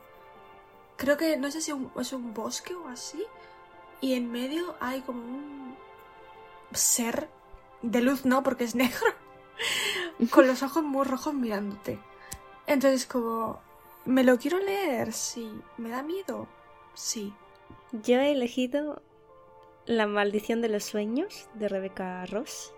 creo 0.97 1.16
que 1.16 1.37
no 1.37 1.50
sé 1.50 1.61
si 1.61 1.73
es 2.00 2.12
un 2.12 2.35
bosque 2.35 2.75
o 2.75 2.88
así 2.88 3.23
y 4.00 4.14
en 4.14 4.30
medio 4.30 4.75
hay 4.80 5.00
como 5.00 5.21
un 5.21 5.76
ser 6.73 7.28
de 7.82 8.00
luz 8.00 8.25
no 8.25 8.42
porque 8.42 8.64
es 8.64 8.75
negro 8.76 9.06
con 10.30 10.47
los 10.47 10.62
ojos 10.62 10.82
muy 10.82 11.04
rojos 11.04 11.35
mirándote. 11.35 11.99
Entonces 12.66 13.06
como 13.06 13.61
me 14.04 14.25
lo 14.25 14.38
quiero 14.38 14.59
leer, 14.59 15.12
sí, 15.12 15.50
me 15.78 15.90
da 15.90 16.02
miedo. 16.02 16.49
Sí. 16.94 17.32
Yo 17.92 18.16
he 18.16 18.32
elegido 18.32 19.02
La 19.85 20.06
maldición 20.06 20.61
de 20.61 20.68
los 20.68 20.85
sueños 20.85 21.49
de 21.54 21.68
Rebecca 21.68 22.25
Ross. 22.26 22.73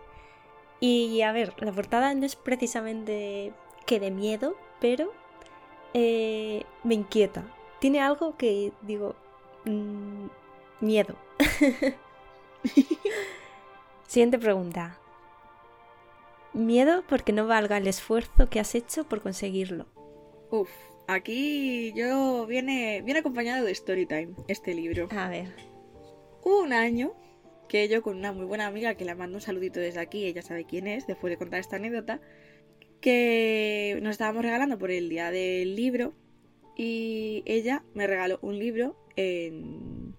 Y 0.86 1.22
a 1.22 1.32
ver, 1.32 1.54
la 1.62 1.72
portada 1.72 2.12
no 2.12 2.26
es 2.26 2.36
precisamente 2.36 3.54
que 3.86 3.98
de 3.98 4.10
miedo, 4.10 4.54
pero 4.82 5.14
eh, 5.94 6.64
me 6.82 6.92
inquieta. 6.92 7.42
Tiene 7.80 8.02
algo 8.02 8.36
que 8.36 8.70
digo, 8.82 9.16
mm, 9.64 10.26
miedo. 10.80 11.16
Siguiente 14.06 14.38
pregunta. 14.38 14.98
Miedo 16.52 17.02
porque 17.08 17.32
no 17.32 17.46
valga 17.46 17.78
el 17.78 17.86
esfuerzo 17.86 18.50
que 18.50 18.60
has 18.60 18.74
hecho 18.74 19.04
por 19.04 19.22
conseguirlo. 19.22 19.86
Uf, 20.50 20.68
aquí 21.06 21.94
yo 21.94 22.44
viene, 22.44 23.00
viene 23.00 23.20
acompañado 23.20 23.64
de 23.64 23.74
Storytime, 23.74 24.34
este 24.48 24.74
libro. 24.74 25.08
A 25.16 25.30
ver. 25.30 25.48
Hubo 26.42 26.60
un 26.60 26.74
año 26.74 27.14
que 27.68 27.88
yo 27.88 28.02
con 28.02 28.16
una 28.16 28.32
muy 28.32 28.44
buena 28.46 28.66
amiga, 28.66 28.94
que 28.94 29.04
le 29.04 29.14
mando 29.14 29.36
un 29.36 29.40
saludito 29.40 29.80
desde 29.80 30.00
aquí, 30.00 30.24
ella 30.26 30.42
sabe 30.42 30.64
quién 30.64 30.86
es, 30.86 31.06
después 31.06 31.30
de 31.30 31.36
contar 31.38 31.60
esta 31.60 31.76
anécdota, 31.76 32.20
que 33.00 33.98
nos 34.02 34.12
estábamos 34.12 34.42
regalando 34.44 34.78
por 34.78 34.90
el 34.90 35.08
día 35.08 35.30
del 35.30 35.76
libro 35.76 36.14
y 36.76 37.42
ella 37.46 37.84
me 37.94 38.06
regaló 38.06 38.38
un 38.42 38.58
libro 38.58 38.96
en, 39.16 40.14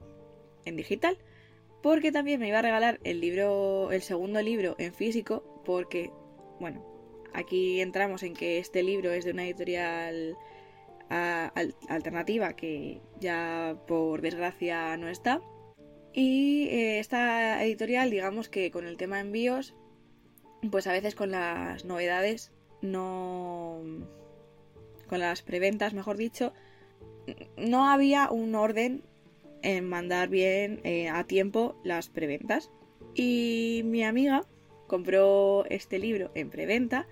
digital 0.66 1.18
porque 1.82 2.12
también 2.12 2.40
me 2.40 2.48
iba 2.48 2.60
a 2.60 2.64
regalar 2.64 3.00
el 3.04 3.22
libro, 3.22 3.92
el 3.92 4.02
segundo 4.02 4.42
libro 4.42 4.76
en 4.80 4.94
físico 4.94 5.62
porque, 5.66 6.12
bueno, 6.60 6.84
aquí 7.34 7.82
entramos 7.82 8.24
en 8.24 8.34
que 8.34 8.58
este 8.60 8.82
libro 8.84 9.12
es 9.12 9.26
de 9.26 9.32
una 9.32 9.46
editorial 9.46 10.36
a- 11.10 11.52
al- 11.56 11.76
alternativa 11.88 12.56
que 12.56 13.02
ya 13.20 13.78
por 13.88 14.22
desgracia 14.22 14.96
no 14.98 15.08
está. 15.10 15.42
Y 16.18 16.70
eh, 16.70 17.00
esta 17.00 17.62
editorial, 17.66 18.10
digamos 18.10 18.48
que 18.48 18.72
con 18.72 18.88
el 18.88 18.96
tema 18.96 19.20
envíos, 19.20 19.76
pues 20.72 20.88
a 20.88 20.94
veces 20.94 21.14
con 21.14 21.30
las 21.30 21.84
novedades 21.84 22.54
no... 22.82 23.82
con 25.10 25.20
las 25.20 25.42
preventas, 25.42 25.94
mejor 25.94 26.16
dicho, 26.16 26.54
no 27.58 27.90
había 27.90 28.32
un 28.32 28.56
orden 28.56 29.04
en 29.62 29.90
mandar 29.90 30.30
bien 30.30 30.80
eh, 30.86 31.10
a 31.10 31.26
tiempo 31.26 31.76
las 31.84 32.08
preventas. 32.08 32.72
Y 33.14 33.82
mi 33.84 34.06
amiga 34.06 34.46
compró 34.88 35.66
este 35.70 36.00
libro 36.00 36.32
en 36.34 36.50
preventa 36.50 37.08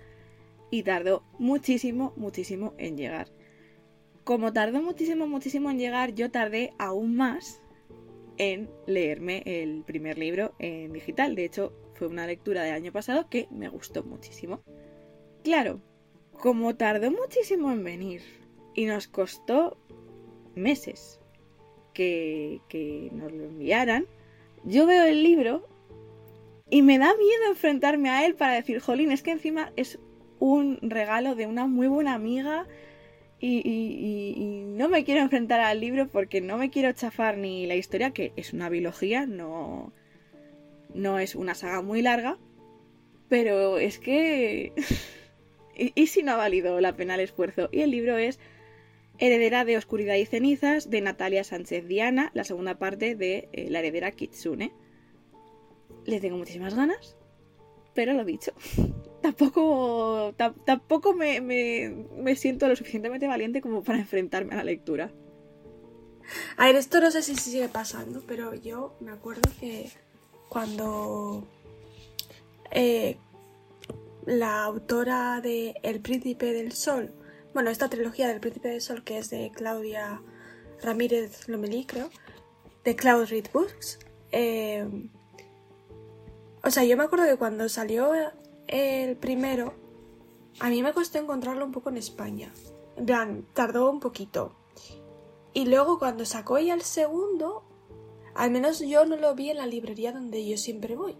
y 0.70 0.82
tardó 0.82 1.24
muchísimo, 1.38 2.14
muchísimo 2.16 2.72
en 2.78 2.96
llegar. 2.96 3.28
Como 4.24 4.54
tardó 4.54 4.80
muchísimo, 4.80 5.26
muchísimo 5.26 5.70
en 5.70 5.78
llegar, 5.78 6.14
yo 6.14 6.30
tardé 6.30 6.72
aún 6.78 7.16
más 7.16 7.60
en 8.38 8.70
leerme 8.86 9.42
el 9.46 9.82
primer 9.84 10.18
libro 10.18 10.54
en 10.58 10.92
digital. 10.92 11.34
De 11.34 11.44
hecho, 11.44 11.72
fue 11.94 12.08
una 12.08 12.26
lectura 12.26 12.62
del 12.62 12.74
año 12.74 12.92
pasado 12.92 13.28
que 13.28 13.48
me 13.50 13.68
gustó 13.68 14.02
muchísimo. 14.02 14.62
Claro, 15.42 15.80
como 16.32 16.74
tardó 16.76 17.10
muchísimo 17.10 17.70
en 17.72 17.84
venir 17.84 18.22
y 18.74 18.86
nos 18.86 19.08
costó 19.08 19.76
meses 20.54 21.20
que, 21.92 22.60
que 22.68 23.10
nos 23.12 23.32
lo 23.32 23.44
enviaran, 23.44 24.06
yo 24.64 24.86
veo 24.86 25.04
el 25.04 25.22
libro 25.22 25.68
y 26.70 26.82
me 26.82 26.98
da 26.98 27.14
miedo 27.14 27.50
enfrentarme 27.50 28.10
a 28.10 28.26
él 28.26 28.34
para 28.34 28.54
decir, 28.54 28.80
jolín, 28.80 29.12
es 29.12 29.22
que 29.22 29.30
encima 29.30 29.72
es 29.76 29.98
un 30.38 30.78
regalo 30.82 31.34
de 31.34 31.46
una 31.46 31.66
muy 31.66 31.86
buena 31.86 32.14
amiga 32.14 32.66
y, 33.40 33.58
y- 33.66 34.64
no 34.74 34.88
me 34.88 35.04
quiero 35.04 35.20
enfrentar 35.20 35.60
al 35.60 35.80
libro 35.80 36.08
porque 36.08 36.40
no 36.40 36.58
me 36.58 36.70
quiero 36.70 36.92
chafar 36.92 37.36
ni 37.38 37.66
la 37.66 37.76
historia, 37.76 38.10
que 38.12 38.32
es 38.36 38.52
una 38.52 38.68
biología, 38.68 39.26
no, 39.26 39.92
no 40.94 41.18
es 41.18 41.34
una 41.34 41.54
saga 41.54 41.80
muy 41.82 42.02
larga, 42.02 42.38
pero 43.28 43.78
es 43.78 43.98
que... 43.98 44.72
¿Y, 45.76 45.92
y 45.94 46.06
si 46.06 46.22
no 46.22 46.32
ha 46.32 46.36
valido 46.36 46.80
la 46.80 46.94
pena 46.96 47.14
el 47.14 47.20
esfuerzo? 47.20 47.68
Y 47.72 47.80
el 47.80 47.90
libro 47.90 48.16
es 48.16 48.38
Heredera 49.18 49.64
de 49.64 49.76
Oscuridad 49.76 50.14
y 50.16 50.26
Cenizas 50.26 50.88
de 50.90 51.00
Natalia 51.00 51.42
Sánchez 51.44 51.86
Diana, 51.88 52.30
la 52.34 52.44
segunda 52.44 52.78
parte 52.78 53.14
de 53.16 53.48
eh, 53.52 53.68
La 53.70 53.80
heredera 53.80 54.12
Kitsune. 54.12 54.72
Le 56.04 56.20
tengo 56.20 56.36
muchísimas 56.36 56.74
ganas, 56.74 57.16
pero 57.94 58.12
lo 58.12 58.24
dicho, 58.24 58.52
tampoco, 59.24 60.34
ta- 60.36 60.54
tampoco 60.66 61.14
me, 61.14 61.40
me- 61.40 62.06
me 62.18 62.36
siento 62.36 62.68
lo 62.68 62.76
suficientemente 62.76 63.26
valiente 63.26 63.62
como 63.62 63.82
para 63.82 63.98
enfrentarme 63.98 64.52
a 64.52 64.58
la 64.58 64.64
lectura. 64.64 65.10
A 66.58 66.66
ver, 66.66 66.76
esto 66.76 67.00
no 67.00 67.10
sé 67.10 67.22
si 67.22 67.34
sigue 67.34 67.68
pasando, 67.70 68.22
pero 68.26 68.54
yo 68.54 68.94
me 69.00 69.12
acuerdo 69.12 69.50
que 69.58 69.90
cuando 70.50 71.46
eh, 72.70 73.16
la 74.26 74.64
autora 74.64 75.40
de 75.40 75.74
El 75.82 76.00
Príncipe 76.00 76.52
del 76.52 76.72
Sol, 76.72 77.10
bueno, 77.54 77.70
esta 77.70 77.88
trilogía 77.88 78.28
del 78.28 78.40
Príncipe 78.40 78.68
del 78.68 78.82
Sol 78.82 79.04
que 79.04 79.16
es 79.16 79.30
de 79.30 79.50
Claudia 79.54 80.20
Ramírez 80.82 81.48
Lomelí, 81.48 81.86
creo, 81.86 82.10
de 82.84 82.94
Cloud 82.94 83.26
Read 83.30 83.46
Books. 83.54 84.00
Eh, 84.32 84.86
o 86.62 86.70
sea, 86.70 86.84
yo 86.84 86.96
me 86.98 87.04
acuerdo 87.04 87.24
que 87.26 87.36
cuando 87.36 87.68
salió 87.70 88.12
el 88.66 89.16
primero, 89.16 89.74
a 90.60 90.70
mí 90.70 90.82
me 90.82 90.92
costó 90.92 91.18
encontrarlo 91.18 91.64
un 91.64 91.72
poco 91.72 91.90
en 91.90 91.96
España. 91.96 92.52
En 92.96 93.06
plan, 93.06 93.46
tardó 93.52 93.90
un 93.90 94.00
poquito. 94.00 94.54
Y 95.52 95.66
luego 95.66 95.98
cuando 95.98 96.24
sacó 96.24 96.58
ya 96.58 96.74
el 96.74 96.82
segundo, 96.82 97.64
al 98.34 98.50
menos 98.50 98.80
yo 98.80 99.04
no 99.04 99.16
lo 99.16 99.34
vi 99.34 99.50
en 99.50 99.58
la 99.58 99.66
librería 99.66 100.12
donde 100.12 100.46
yo 100.46 100.56
siempre 100.56 100.96
voy. 100.96 101.16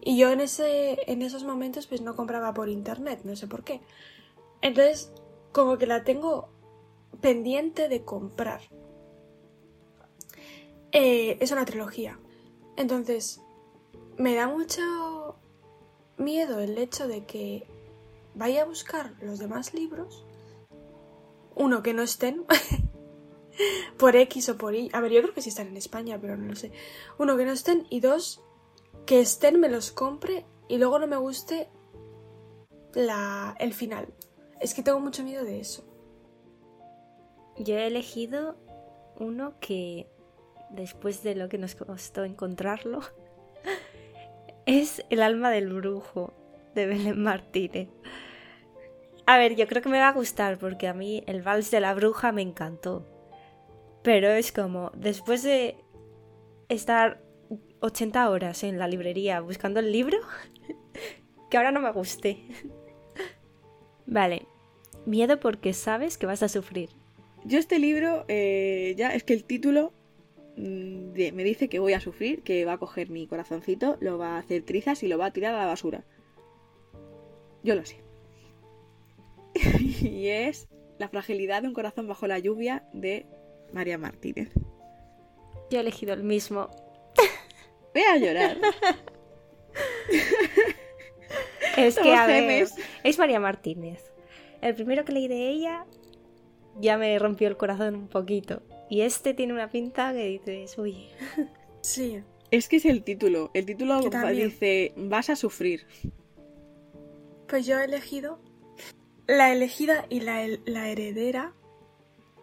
Y 0.00 0.16
yo 0.16 0.30
en, 0.30 0.40
ese, 0.40 1.10
en 1.10 1.22
esos 1.22 1.44
momentos 1.44 1.86
pues 1.86 2.00
no 2.00 2.14
compraba 2.14 2.54
por 2.54 2.68
internet, 2.68 3.20
no 3.24 3.36
sé 3.36 3.46
por 3.48 3.64
qué. 3.64 3.80
Entonces, 4.62 5.12
como 5.52 5.76
que 5.78 5.86
la 5.86 6.04
tengo 6.04 6.48
pendiente 7.20 7.88
de 7.88 8.04
comprar. 8.04 8.60
Eh, 10.92 11.36
es 11.40 11.50
una 11.50 11.64
trilogía. 11.64 12.18
Entonces, 12.76 13.42
me 14.16 14.34
da 14.34 14.46
mucho 14.46 14.80
miedo 16.18 16.60
el 16.60 16.76
hecho 16.78 17.08
de 17.08 17.24
que 17.24 17.66
vaya 18.34 18.62
a 18.62 18.66
buscar 18.66 19.14
los 19.20 19.38
demás 19.38 19.74
libros. 19.74 20.24
Uno, 21.54 21.82
que 21.82 21.94
no 21.94 22.02
estén. 22.02 22.44
por 23.98 24.16
X 24.16 24.48
o 24.48 24.56
por 24.56 24.74
Y. 24.74 24.90
A 24.92 25.00
ver, 25.00 25.12
yo 25.12 25.22
creo 25.22 25.34
que 25.34 25.42
sí 25.42 25.48
están 25.48 25.68
en 25.68 25.76
España, 25.76 26.18
pero 26.20 26.36
no 26.36 26.46
lo 26.46 26.54
sé. 26.54 26.72
Uno, 27.18 27.36
que 27.36 27.44
no 27.44 27.52
estén. 27.52 27.86
Y 27.90 28.00
dos, 28.00 28.42
que 29.06 29.20
estén, 29.20 29.60
me 29.60 29.68
los 29.68 29.90
compre 29.90 30.46
y 30.68 30.78
luego 30.78 30.98
no 30.98 31.06
me 31.06 31.16
guste 31.16 31.68
la, 32.94 33.56
el 33.58 33.74
final. 33.74 34.14
Es 34.60 34.74
que 34.74 34.82
tengo 34.82 35.00
mucho 35.00 35.24
miedo 35.24 35.44
de 35.44 35.60
eso. 35.60 35.84
Yo 37.56 37.74
he 37.74 37.86
elegido 37.86 38.56
uno 39.18 39.58
que, 39.60 40.08
después 40.70 41.22
de 41.22 41.34
lo 41.34 41.48
que 41.48 41.58
nos 41.58 41.74
costó 41.74 42.24
encontrarlo, 42.24 43.00
es 44.68 45.02
El 45.08 45.22
alma 45.22 45.50
del 45.50 45.72
brujo 45.72 46.34
de 46.74 46.84
Belén 46.84 47.22
Martínez. 47.22 47.88
A 49.24 49.38
ver, 49.38 49.56
yo 49.56 49.66
creo 49.66 49.80
que 49.80 49.88
me 49.88 49.98
va 49.98 50.08
a 50.08 50.12
gustar 50.12 50.58
porque 50.58 50.88
a 50.88 50.92
mí 50.92 51.24
el 51.26 51.40
vals 51.40 51.70
de 51.70 51.80
la 51.80 51.94
bruja 51.94 52.32
me 52.32 52.42
encantó. 52.42 53.06
Pero 54.02 54.28
es 54.28 54.52
como, 54.52 54.92
después 54.94 55.42
de 55.42 55.76
estar 56.68 57.22
80 57.80 58.28
horas 58.28 58.62
en 58.62 58.78
la 58.78 58.88
librería 58.88 59.40
buscando 59.40 59.80
el 59.80 59.90
libro, 59.90 60.18
que 61.50 61.56
ahora 61.56 61.72
no 61.72 61.80
me 61.80 61.90
guste. 61.90 62.38
Vale, 64.06 64.46
miedo 65.06 65.40
porque 65.40 65.72
sabes 65.72 66.18
que 66.18 66.26
vas 66.26 66.42
a 66.42 66.48
sufrir. 66.50 66.90
Yo 67.42 67.58
este 67.58 67.78
libro, 67.78 68.26
eh, 68.28 68.94
ya 68.98 69.14
es 69.14 69.24
que 69.24 69.32
el 69.32 69.44
título 69.44 69.94
me 70.58 71.44
dice 71.44 71.68
que 71.68 71.78
voy 71.78 71.92
a 71.92 72.00
sufrir, 72.00 72.42
que 72.42 72.64
va 72.64 72.74
a 72.74 72.78
coger 72.78 73.10
mi 73.10 73.26
corazoncito, 73.26 73.96
lo 74.00 74.18
va 74.18 74.36
a 74.36 74.38
hacer 74.38 74.64
trizas 74.64 75.02
y 75.02 75.08
lo 75.08 75.18
va 75.18 75.26
a 75.26 75.32
tirar 75.32 75.54
a 75.54 75.58
la 75.58 75.66
basura. 75.66 76.04
Yo 77.62 77.74
lo 77.74 77.84
sé. 77.84 78.02
y 79.80 80.28
es 80.28 80.68
La 80.98 81.08
fragilidad 81.08 81.62
de 81.62 81.68
un 81.68 81.74
corazón 81.74 82.08
bajo 82.08 82.26
la 82.26 82.38
lluvia 82.38 82.84
de 82.92 83.26
María 83.72 83.98
Martínez. 83.98 84.50
Yo 85.70 85.78
he 85.78 85.80
elegido 85.80 86.14
el 86.14 86.24
mismo. 86.24 86.70
Voy 87.94 88.02
a 88.02 88.16
llorar. 88.16 88.56
es 91.76 91.98
que 91.98 92.14
a 92.14 92.26
ver, 92.26 92.66
es 93.04 93.18
María 93.18 93.38
Martínez. 93.38 94.10
El 94.60 94.74
primero 94.74 95.04
que 95.04 95.12
leí 95.12 95.28
de 95.28 95.50
ella 95.50 95.86
ya 96.80 96.98
me 96.98 97.16
rompió 97.18 97.48
el 97.48 97.56
corazón 97.56 97.94
un 97.94 98.08
poquito. 98.08 98.62
Y 98.90 99.02
este 99.02 99.34
tiene 99.34 99.52
una 99.52 99.70
pinta 99.70 100.12
que 100.12 100.24
dices, 100.24 100.78
uy. 100.78 101.08
Sí. 101.80 102.22
Es 102.50 102.68
que 102.68 102.76
es 102.76 102.84
el 102.84 103.04
título. 103.04 103.50
El 103.54 103.66
título 103.66 104.00
dice, 104.30 104.92
vas 104.96 105.30
a 105.30 105.36
sufrir. 105.36 105.86
Pues 107.46 107.66
yo 107.66 107.78
he 107.78 107.84
elegido 107.84 108.40
la 109.26 109.52
elegida 109.52 110.06
y 110.08 110.20
la, 110.20 110.46
la 110.64 110.88
heredera 110.88 111.54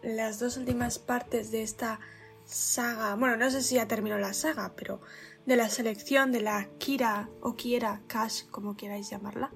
las 0.02 0.38
dos 0.38 0.56
últimas 0.56 0.98
partes 0.98 1.50
de 1.50 1.62
esta 1.62 2.00
saga, 2.44 3.16
bueno, 3.16 3.36
no 3.36 3.50
sé 3.50 3.62
si 3.62 3.74
ya 3.74 3.88
terminó 3.88 4.18
la 4.18 4.32
saga, 4.32 4.72
pero 4.76 5.00
de 5.46 5.56
la 5.56 5.68
selección 5.68 6.32
de 6.32 6.40
la 6.40 6.68
Kira 6.78 7.28
o 7.40 7.56
Kiera 7.56 8.02
Cash, 8.06 8.44
como 8.50 8.76
queráis 8.76 9.10
llamarla, 9.10 9.50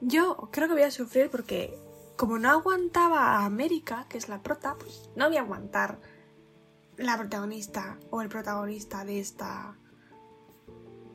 yo 0.00 0.48
creo 0.50 0.66
que 0.66 0.74
voy 0.74 0.82
a 0.82 0.90
sufrir 0.90 1.30
porque 1.30 1.78
como 2.22 2.38
no 2.38 2.50
aguantaba 2.50 3.32
a 3.32 3.44
América, 3.44 4.06
que 4.08 4.16
es 4.16 4.28
la 4.28 4.44
prota, 4.44 4.76
pues 4.78 5.10
no 5.16 5.26
voy 5.26 5.38
a 5.38 5.40
aguantar 5.40 5.98
la 6.96 7.18
protagonista 7.18 7.98
o 8.10 8.22
el 8.22 8.28
protagonista 8.28 9.04
de 9.04 9.18
esta 9.18 9.76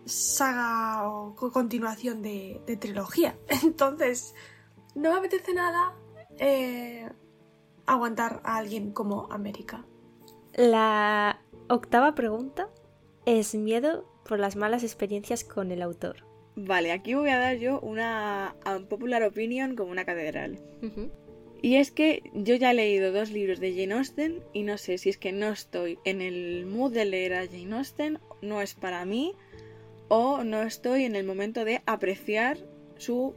saga 0.04 1.08
o 1.08 1.34
continuación 1.34 2.22
de, 2.22 2.78
trilogía. 2.82 3.38
Entonces, 3.64 4.36
no 4.96 5.14
me 5.14 5.20
apetece 5.20 5.54
nada 5.54 5.96
eh, 6.40 7.10
aguantar 7.86 8.42
a 8.44 8.58
alguien 8.58 8.92
como 8.92 9.32
América. 9.32 9.86
La 10.56 11.40
octava 11.70 12.16
pregunta 12.16 12.68
es 13.26 13.56
miedo 13.56 14.04
por 14.26 14.40
las 14.40 14.58
malas 14.58 14.84
experiencias 14.84 15.46
con 15.46 15.72
el 15.72 15.84
autor. 15.84 16.27
Vale, 16.60 16.92
aquí 16.92 17.14
voy 17.14 17.30
a 17.30 17.38
dar 17.38 17.58
yo 17.58 17.80
una 17.82 18.56
popular 18.90 19.22
opinion 19.22 19.76
como 19.76 19.92
una 19.92 20.06
catedral. 20.06 20.58
Y 21.62 21.76
es 21.76 21.92
que 21.92 22.24
yo 22.34 22.56
ya 22.56 22.72
he 22.72 22.74
leído 22.74 23.12
dos 23.12 23.30
libros 23.30 23.60
de 23.60 23.76
Jane 23.76 23.94
Austen 23.94 24.44
y 24.54 24.64
no 24.64 24.80
sé 24.80 24.98
si 24.98 25.10
es 25.10 25.20
que 25.20 25.32
no 25.32 25.50
estoy 25.50 26.00
en 26.04 26.20
el 26.20 26.66
mood 26.66 26.94
de 26.94 27.06
leer 27.06 27.36
a 27.36 27.46
Jane 27.46 27.76
Austen, 27.76 28.18
no 28.42 28.64
es 28.64 28.74
para 28.74 29.06
mí, 29.06 29.36
o 30.08 30.44
no 30.44 30.64
estoy 30.64 31.04
en 31.04 31.16
el 31.16 31.28
momento 31.28 31.64
de 31.64 31.84
apreciar 31.86 32.58
su 32.98 33.36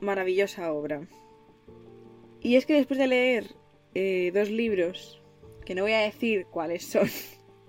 maravillosa 0.00 0.72
obra. 0.72 1.06
Y 2.40 2.56
es 2.56 2.64
que 2.64 2.72
después 2.72 2.98
de 2.98 3.06
leer 3.06 3.54
eh, 3.94 4.30
dos 4.32 4.48
libros, 4.48 5.22
que 5.66 5.74
no 5.74 5.82
voy 5.82 5.92
a 5.92 5.98
decir 5.98 6.46
cuáles 6.46 6.86
son, 6.86 7.06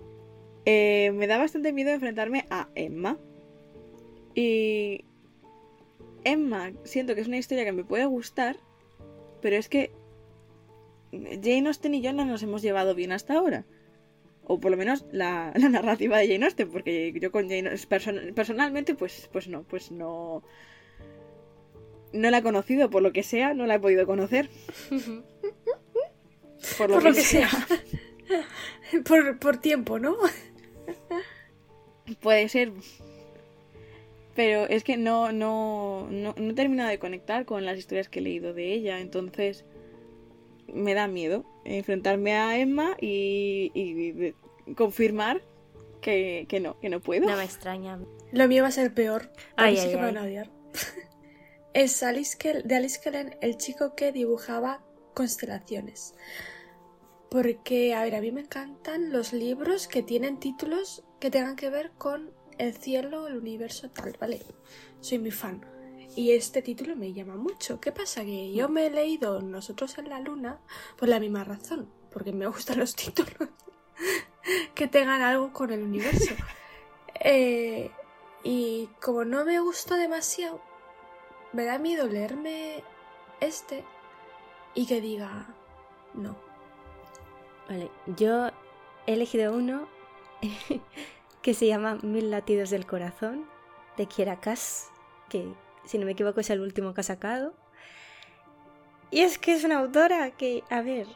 eh, 0.64 1.12
me 1.14 1.26
da 1.26 1.36
bastante 1.36 1.74
miedo 1.74 1.90
enfrentarme 1.90 2.46
a 2.48 2.70
Emma. 2.74 3.18
Y 4.34 5.04
Emma, 6.24 6.72
siento 6.84 7.14
que 7.14 7.20
es 7.20 7.28
una 7.28 7.36
historia 7.36 7.64
que 7.64 7.72
me 7.72 7.84
puede 7.84 8.06
gustar, 8.06 8.56
pero 9.40 9.56
es 9.56 9.68
que 9.68 9.92
Jane 11.12 11.68
Austen 11.68 11.94
y 11.94 12.00
yo 12.00 12.12
no 12.12 12.24
nos 12.24 12.42
hemos 12.42 12.62
llevado 12.62 12.94
bien 12.94 13.12
hasta 13.12 13.34
ahora. 13.34 13.64
O 14.46 14.60
por 14.60 14.70
lo 14.70 14.76
menos 14.76 15.04
la, 15.12 15.52
narrativa 15.70 16.18
de 16.18 16.28
Jane 16.28 16.46
Austen, 16.46 16.70
porque 16.70 17.14
yo 17.20 17.30
con 17.30 17.48
Jane 17.48 17.70
personalmente, 18.34 18.94
pues, 18.94 19.28
pues 19.32 19.48
no, 19.48 19.62
pues 19.62 19.90
no. 19.90 20.42
No 22.12 22.30
la 22.30 22.38
he 22.38 22.42
conocido, 22.42 22.90
por 22.90 23.02
lo 23.02 23.12
que 23.12 23.24
sea, 23.24 23.54
no 23.54 23.66
la 23.66 23.74
he 23.74 23.80
podido 23.80 24.06
conocer. 24.06 24.48
Por 26.78 26.88
lo, 26.88 27.12
que, 27.12 27.20
sea. 27.20 27.50
por, 29.40 29.58
tiempo, 29.58 29.98
¿no? 29.98 30.16
Puede 32.20 32.48
ser. 32.48 32.72
Pero 34.34 34.68
es 34.68 34.82
que 34.82 34.96
no, 34.96 35.32
no, 35.32 36.08
no, 36.10 36.34
he 36.36 36.54
terminado 36.54 36.90
de 36.90 36.98
conectar 36.98 37.44
con 37.44 37.64
las 37.64 37.78
historias 37.78 38.08
que 38.08 38.18
he 38.18 38.22
leído 38.22 38.52
de 38.52 38.72
ella, 38.72 39.00
entonces 39.00 39.64
me 40.72 40.94
da 40.94 41.06
miedo 41.06 41.44
enfrentarme 41.64 42.34
a 42.34 42.58
Emma 42.58 42.96
y, 43.00 44.34
confirmar 44.76 45.42
que, 46.00 46.46
no, 46.60 46.78
que 46.80 46.88
no 46.88 47.00
puedo. 47.00 47.28
No 47.28 47.36
me 47.36 47.44
extraña. 47.44 48.00
Lo 48.32 48.48
mío 48.48 48.62
va 48.62 48.68
a 48.68 48.72
ser 48.72 48.92
peor. 48.92 49.30
Ay, 49.56 49.76
que 49.76 49.96
van 49.96 50.18
a 50.18 50.22
odiar. 50.24 50.50
es 51.74 52.02
Alice 52.02 52.36
de 52.64 52.74
Alice 52.74 53.00
Kellen, 53.02 53.36
el 53.40 53.56
chico 53.56 53.94
que 53.94 54.12
dibujaba 54.12 54.84
constelaciones. 55.14 56.14
Porque, 57.30 57.94
a 57.94 58.02
ver, 58.02 58.16
a 58.16 58.20
mí 58.20 58.32
me 58.32 58.42
encantan 58.42 59.12
los 59.12 59.32
libros 59.32 59.88
que 59.88 60.02
tienen 60.02 60.38
títulos 60.38 61.04
que 61.20 61.30
tengan 61.30 61.56
que 61.56 61.70
ver 61.70 61.92
con 61.92 62.32
el 62.58 62.74
cielo, 62.74 63.26
el 63.26 63.36
universo, 63.36 63.90
tal, 63.90 64.16
¿vale? 64.20 64.44
Soy 65.00 65.18
muy 65.18 65.30
fan. 65.30 65.64
Y 66.16 66.32
este 66.32 66.62
título 66.62 66.94
me 66.96 67.12
llama 67.12 67.36
mucho. 67.36 67.80
¿Qué 67.80 67.90
pasa? 67.90 68.24
Que 68.24 68.52
yo 68.52 68.68
me 68.68 68.86
he 68.86 68.90
leído 68.90 69.40
Nosotros 69.42 69.98
en 69.98 70.08
la 70.08 70.20
Luna 70.20 70.60
por 70.96 71.08
la 71.08 71.18
misma 71.18 71.44
razón. 71.44 71.90
Porque 72.12 72.32
me 72.32 72.46
gustan 72.46 72.78
los 72.78 72.94
títulos 72.96 73.48
que 74.74 74.86
tengan 74.86 75.22
algo 75.22 75.52
con 75.52 75.72
el 75.72 75.82
universo. 75.82 76.34
Eh, 77.26 77.90
y 78.42 78.90
como 79.00 79.24
no 79.24 79.44
me 79.46 79.58
gustó 79.60 79.94
demasiado, 79.94 80.60
me 81.52 81.64
da 81.64 81.78
miedo 81.78 82.06
leerme 82.06 82.82
este 83.40 83.84
y 84.74 84.84
que 84.86 85.00
diga 85.00 85.46
no. 86.12 86.36
Vale, 87.68 87.90
yo 88.16 88.48
he 89.06 89.14
elegido 89.14 89.54
uno 89.54 89.88
que 91.44 91.52
se 91.52 91.66
llama 91.66 91.98
Mil 92.00 92.30
latidos 92.30 92.70
del 92.70 92.86
corazón 92.86 93.44
de 93.98 94.06
Kiera 94.06 94.40
que 94.40 95.52
si 95.84 95.98
no 95.98 96.06
me 96.06 96.12
equivoco 96.12 96.40
es 96.40 96.48
el 96.48 96.62
último 96.62 96.94
que 96.94 97.02
ha 97.02 97.04
sacado. 97.04 97.52
Y 99.10 99.20
es 99.20 99.36
que 99.36 99.52
es 99.52 99.62
una 99.62 99.80
autora 99.80 100.30
que, 100.30 100.64
a 100.70 100.80
ver, 100.80 101.06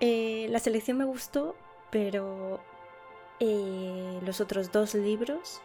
eh, 0.00 0.48
la 0.50 0.58
selección 0.58 0.98
me 0.98 1.04
gustó, 1.04 1.54
pero 1.92 2.58
eh, 3.38 4.18
los 4.26 4.40
otros 4.40 4.72
dos 4.72 4.94
libros 4.94 5.62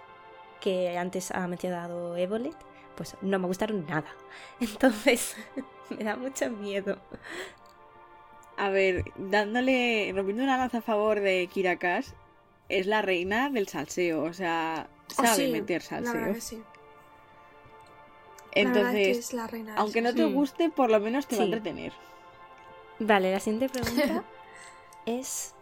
que 0.61 0.95
antes 0.99 1.31
ha 1.31 1.47
mencionado 1.47 2.15
Evolet, 2.17 2.55
pues 2.95 3.17
no 3.21 3.39
me 3.39 3.47
gustaron 3.47 3.83
nada. 3.87 4.13
Entonces, 4.59 5.35
me 5.89 6.03
da 6.03 6.15
mucho 6.15 6.51
miedo. 6.51 6.99
A 8.57 8.69
ver, 8.69 9.05
dándole, 9.17 10.11
rompiendo 10.15 10.43
una 10.43 10.57
lanza 10.57 10.77
a 10.77 10.81
favor 10.81 11.19
de 11.19 11.47
Kirakas, 11.51 12.13
es 12.69 12.85
la 12.87 13.01
reina 13.01 13.49
del 13.49 13.67
salseo, 13.67 14.23
o 14.23 14.33
sea, 14.33 14.87
Oh, 15.17 15.23
sabe 15.23 15.45
sí, 15.47 15.51
meter 15.51 15.81
La 15.81 15.87
salseo. 15.87 16.33
que 16.33 16.41
sí. 16.41 16.63
Entonces, 18.51 19.17
es 19.17 19.33
la 19.33 19.47
reina 19.47 19.75
aunque 19.75 20.01
no 20.01 20.13
te 20.13 20.25
guste, 20.25 20.69
por 20.69 20.89
lo 20.89 20.99
menos 20.99 21.27
te 21.27 21.35
va 21.35 21.43
a 21.43 21.45
entretener. 21.45 21.93
Vale, 22.99 23.31
la 23.31 23.39
siguiente 23.39 23.69
pregunta 23.69 24.23
es 25.05 25.53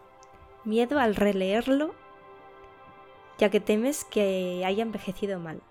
miedo 0.64 1.00
al 1.00 1.16
releerlo, 1.16 1.94
ya 3.38 3.50
que 3.50 3.60
temes 3.60 4.04
que 4.06 4.64
haya 4.66 4.84
envejecido 4.84 5.40
mal. 5.40 5.62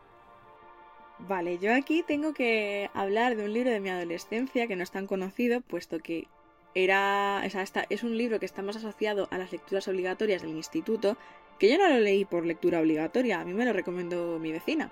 Vale, 1.19 1.59
yo 1.59 1.75
aquí 1.75 2.03
tengo 2.03 2.35
que 2.35 2.91
hablar 2.93 3.37
de 3.37 3.45
un 3.45 3.53
libro 3.53 3.71
de 3.71 3.81
mi 3.81 3.89
adolescencia 3.89 4.67
que 4.67 4.77
no 4.77 4.83
es 4.83 4.91
tan 4.91 5.07
conocido, 5.07 5.63
puesto 5.63 5.99
que 5.99 6.29
era. 6.77 7.43
O 7.45 7.51
sea, 7.51 7.63
esta- 7.63 7.87
es 7.91 8.03
un 8.05 8.17
libro 8.17 8.39
que 8.39 8.47
está 8.47 8.63
más 8.63 8.77
asociado 8.77 9.27
a 9.31 9.39
las 9.39 9.51
lecturas 9.51 9.89
obligatorias 9.89 10.43
del 10.43 10.53
instituto, 10.53 11.17
que 11.59 11.69
yo 11.71 11.79
no 11.79 11.89
lo 11.89 11.99
leí 11.99 12.25
por 12.25 12.45
lectura 12.47 12.81
obligatoria, 12.81 13.41
a 13.41 13.45
mí 13.45 13.55
me 13.55 13.65
lo 13.65 13.73
recomendó 13.73 14.39
mi 14.39 14.53
vecina. 14.53 14.91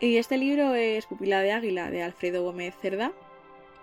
Y 0.00 0.16
este 0.16 0.36
libro 0.36 0.74
es 0.74 1.06
Pupila 1.06 1.40
de 1.42 1.52
Águila 1.52 1.90
de 1.90 2.02
Alfredo 2.02 2.42
Gómez 2.42 2.74
Cerda, 2.80 3.12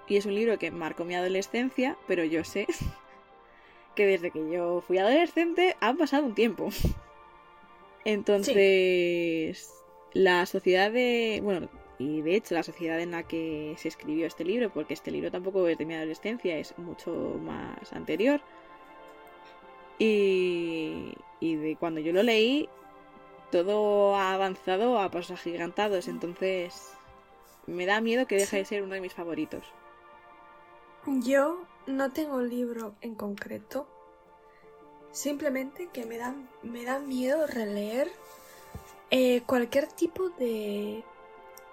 y 0.08 0.18
es 0.18 0.26
un 0.26 0.36
libro 0.36 0.58
que 0.58 0.72
marcó 0.72 1.06
mi 1.06 1.16
adolescencia, 1.16 1.98
pero 2.08 2.24
yo 2.24 2.44
sé 2.44 2.68
que 3.96 4.06
desde 4.06 4.32
que 4.32 4.50
yo 4.50 4.82
fui 4.82 4.98
adolescente 4.98 5.76
ha 5.82 5.94
pasado 5.94 6.26
un 6.26 6.36
tiempo. 6.36 6.70
Entonces, 8.06 9.74
la 10.14 10.46
sociedad 10.46 10.92
de. 10.92 11.42
Bueno, 11.44 11.70
y 12.00 12.22
de 12.22 12.36
hecho, 12.36 12.56
la 12.56 12.64
sociedad 12.64 12.98
en 13.02 13.12
la 13.12 13.24
que 13.24 13.76
se 13.78 13.90
escribió 13.90 14.26
este 14.26 14.46
libro, 14.46 14.72
porque 14.72 14.94
este 14.94 15.12
libro 15.12 15.30
tampoco 15.30 15.68
es 15.68 15.78
de 15.78 15.86
mi 15.86 15.96
adolescencia, 15.96 16.58
es 16.58 16.76
mucho 16.78 17.12
más 17.42 17.92
anterior. 17.92 18.40
Y, 20.00 21.14
y 21.42 21.56
de 21.58 21.76
cuando 21.76 22.00
yo 22.00 22.14
lo 22.14 22.24
leí, 22.24 22.70
todo 23.52 24.16
ha 24.16 24.34
avanzado 24.34 24.98
a 24.98 25.12
pasos 25.12 25.32
agigantados. 25.32 26.08
Entonces, 26.08 26.94
me 27.68 27.86
da 27.86 28.00
miedo 28.00 28.28
que 28.28 28.38
deje 28.38 28.56
de 28.56 28.66
ser 28.66 28.84
uno 28.84 28.94
de 28.94 29.02
mis 29.02 29.14
favoritos. 29.14 29.66
Yo 31.06 31.66
no 31.86 32.14
tengo 32.14 32.38
un 32.38 32.48
libro 32.48 32.96
en 33.02 33.16
concreto. 33.16 33.88
Simplemente 35.12 35.90
que 35.92 36.06
me 36.06 36.18
da, 36.18 36.34
me 36.64 36.86
da 36.86 37.00
miedo 37.00 37.46
releer 37.46 38.10
eh, 39.12 39.42
cualquier 39.46 39.88
tipo 39.88 40.30
de 40.30 41.04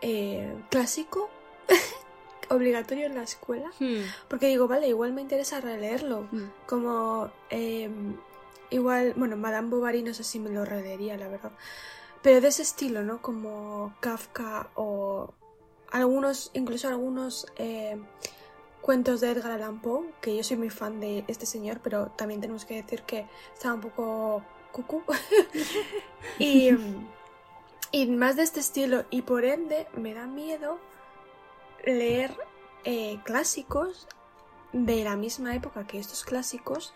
eh, 0.01 0.55
clásico 0.71 1.31
obligatorio 2.51 3.07
en 3.07 3.15
la 3.15 3.23
escuela. 3.23 3.71
Porque 4.29 4.47
digo, 4.47 4.69
vale, 4.69 4.89
igual 4.89 5.13
me 5.13 5.23
interesa 5.23 5.61
releerlo. 5.61 6.29
Como 6.67 7.31
eh, 7.51 7.91
igual, 8.71 9.15
bueno, 9.17 9.37
Madame 9.37 9.69
Bovary 9.69 10.03
no 10.03 10.15
sé 10.15 10.25
si 10.25 10.39
me 10.39 10.51
lo 10.51 10.65
releería, 10.65 11.17
la 11.17 11.29
verdad. 11.29 11.53
Pero 12.23 12.41
de 12.41 12.49
ese 12.49 12.63
estilo, 12.63 13.03
¿no? 13.03 13.23
Como 13.23 13.95
Kafka 14.01 14.71
o 14.75 15.33
algunos, 15.91 16.51
incluso 16.55 16.89
algunos 16.89 17.47
eh, 17.57 17.99
cuentos 18.81 19.21
de 19.21 19.31
Edgar 19.31 19.53
Allan 19.53 19.81
Poe, 19.81 20.13
que 20.21 20.37
yo 20.37 20.43
soy 20.43 20.57
muy 20.57 20.71
fan 20.71 21.01
de 21.01 21.25
este 21.29 21.47
señor, 21.47 21.81
pero 21.83 22.07
también 22.17 22.41
tenemos 22.41 22.65
que 22.65 22.83
decir 22.83 23.03
que 23.03 23.27
estaba 23.55 23.75
un 23.75 23.81
poco 23.81 24.43
cucú. 24.73 25.03
y, 26.39 26.73
mm, 26.73 27.09
y 27.93 28.07
más 28.07 28.37
de 28.37 28.43
este 28.43 28.61
estilo, 28.61 29.05
y 29.11 29.23
por 29.23 29.45
ende 29.45 29.87
me 29.97 30.15
da 30.15 30.27
miedo 30.27 30.79
leer 31.85 32.37
eh, 32.85 33.19
clásicos 33.25 34.09
de 34.73 35.05
la 35.05 35.17
misma 35.17 35.55
época 35.55 35.87
que 35.87 35.99
estos 35.99 36.25
clásicos 36.25 36.93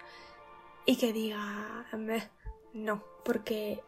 y 0.86 0.96
que 0.96 1.12
diga, 1.12 1.86
"Meh, 1.96 2.28
no, 2.72 3.02
porque 3.24 3.82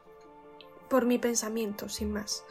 por 0.89 1.07
mi 1.07 1.19
pensamiento, 1.19 1.89
sin 1.89 2.13
más. 2.13 2.45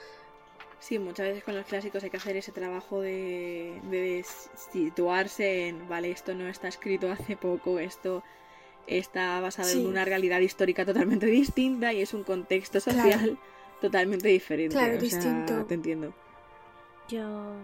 Sí, 0.79 0.97
muchas 0.97 1.27
veces 1.27 1.43
con 1.43 1.55
los 1.55 1.65
clásicos 1.65 2.03
hay 2.03 2.09
que 2.09 2.17
hacer 2.17 2.35
ese 2.37 2.51
trabajo 2.51 3.01
de, 3.01 3.79
de 3.83 4.25
situarse 4.71 5.67
en, 5.67 5.87
vale, 5.87 6.09
esto 6.09 6.33
no 6.33 6.47
está 6.47 6.67
escrito 6.67 7.11
hace 7.11 7.37
poco, 7.37 7.77
esto 7.77 8.23
está 8.87 9.39
basado 9.41 9.69
Sí. 9.69 9.81
en 9.81 9.87
una 9.87 10.05
realidad 10.05 10.39
histórica 10.39 10.83
totalmente 10.85 11.27
distinta 11.27 11.93
y 11.93 12.01
es 12.01 12.15
un 12.15 12.23
contexto 12.23 12.79
Claro. 12.81 13.37
Totalmente 13.81 14.27
diferente. 14.29 14.75
Claro, 14.75 14.97
o 14.97 14.99
sea, 14.99 15.01
distinto. 15.01 15.65
te 15.65 15.73
entiendo. 15.73 16.13
Yo 17.09 17.55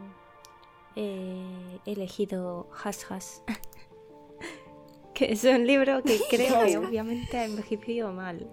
he 0.96 1.80
elegido 1.86 2.70
Has 2.84 3.10
Has. 3.10 3.44
que 5.14 5.32
es 5.32 5.44
un 5.44 5.66
libro 5.66 6.02
que 6.04 6.20
creo 6.30 6.66
que 6.66 6.78
obviamente 6.78 7.38
ha 7.38 7.46
envejecido 7.46 8.12
mal. 8.12 8.50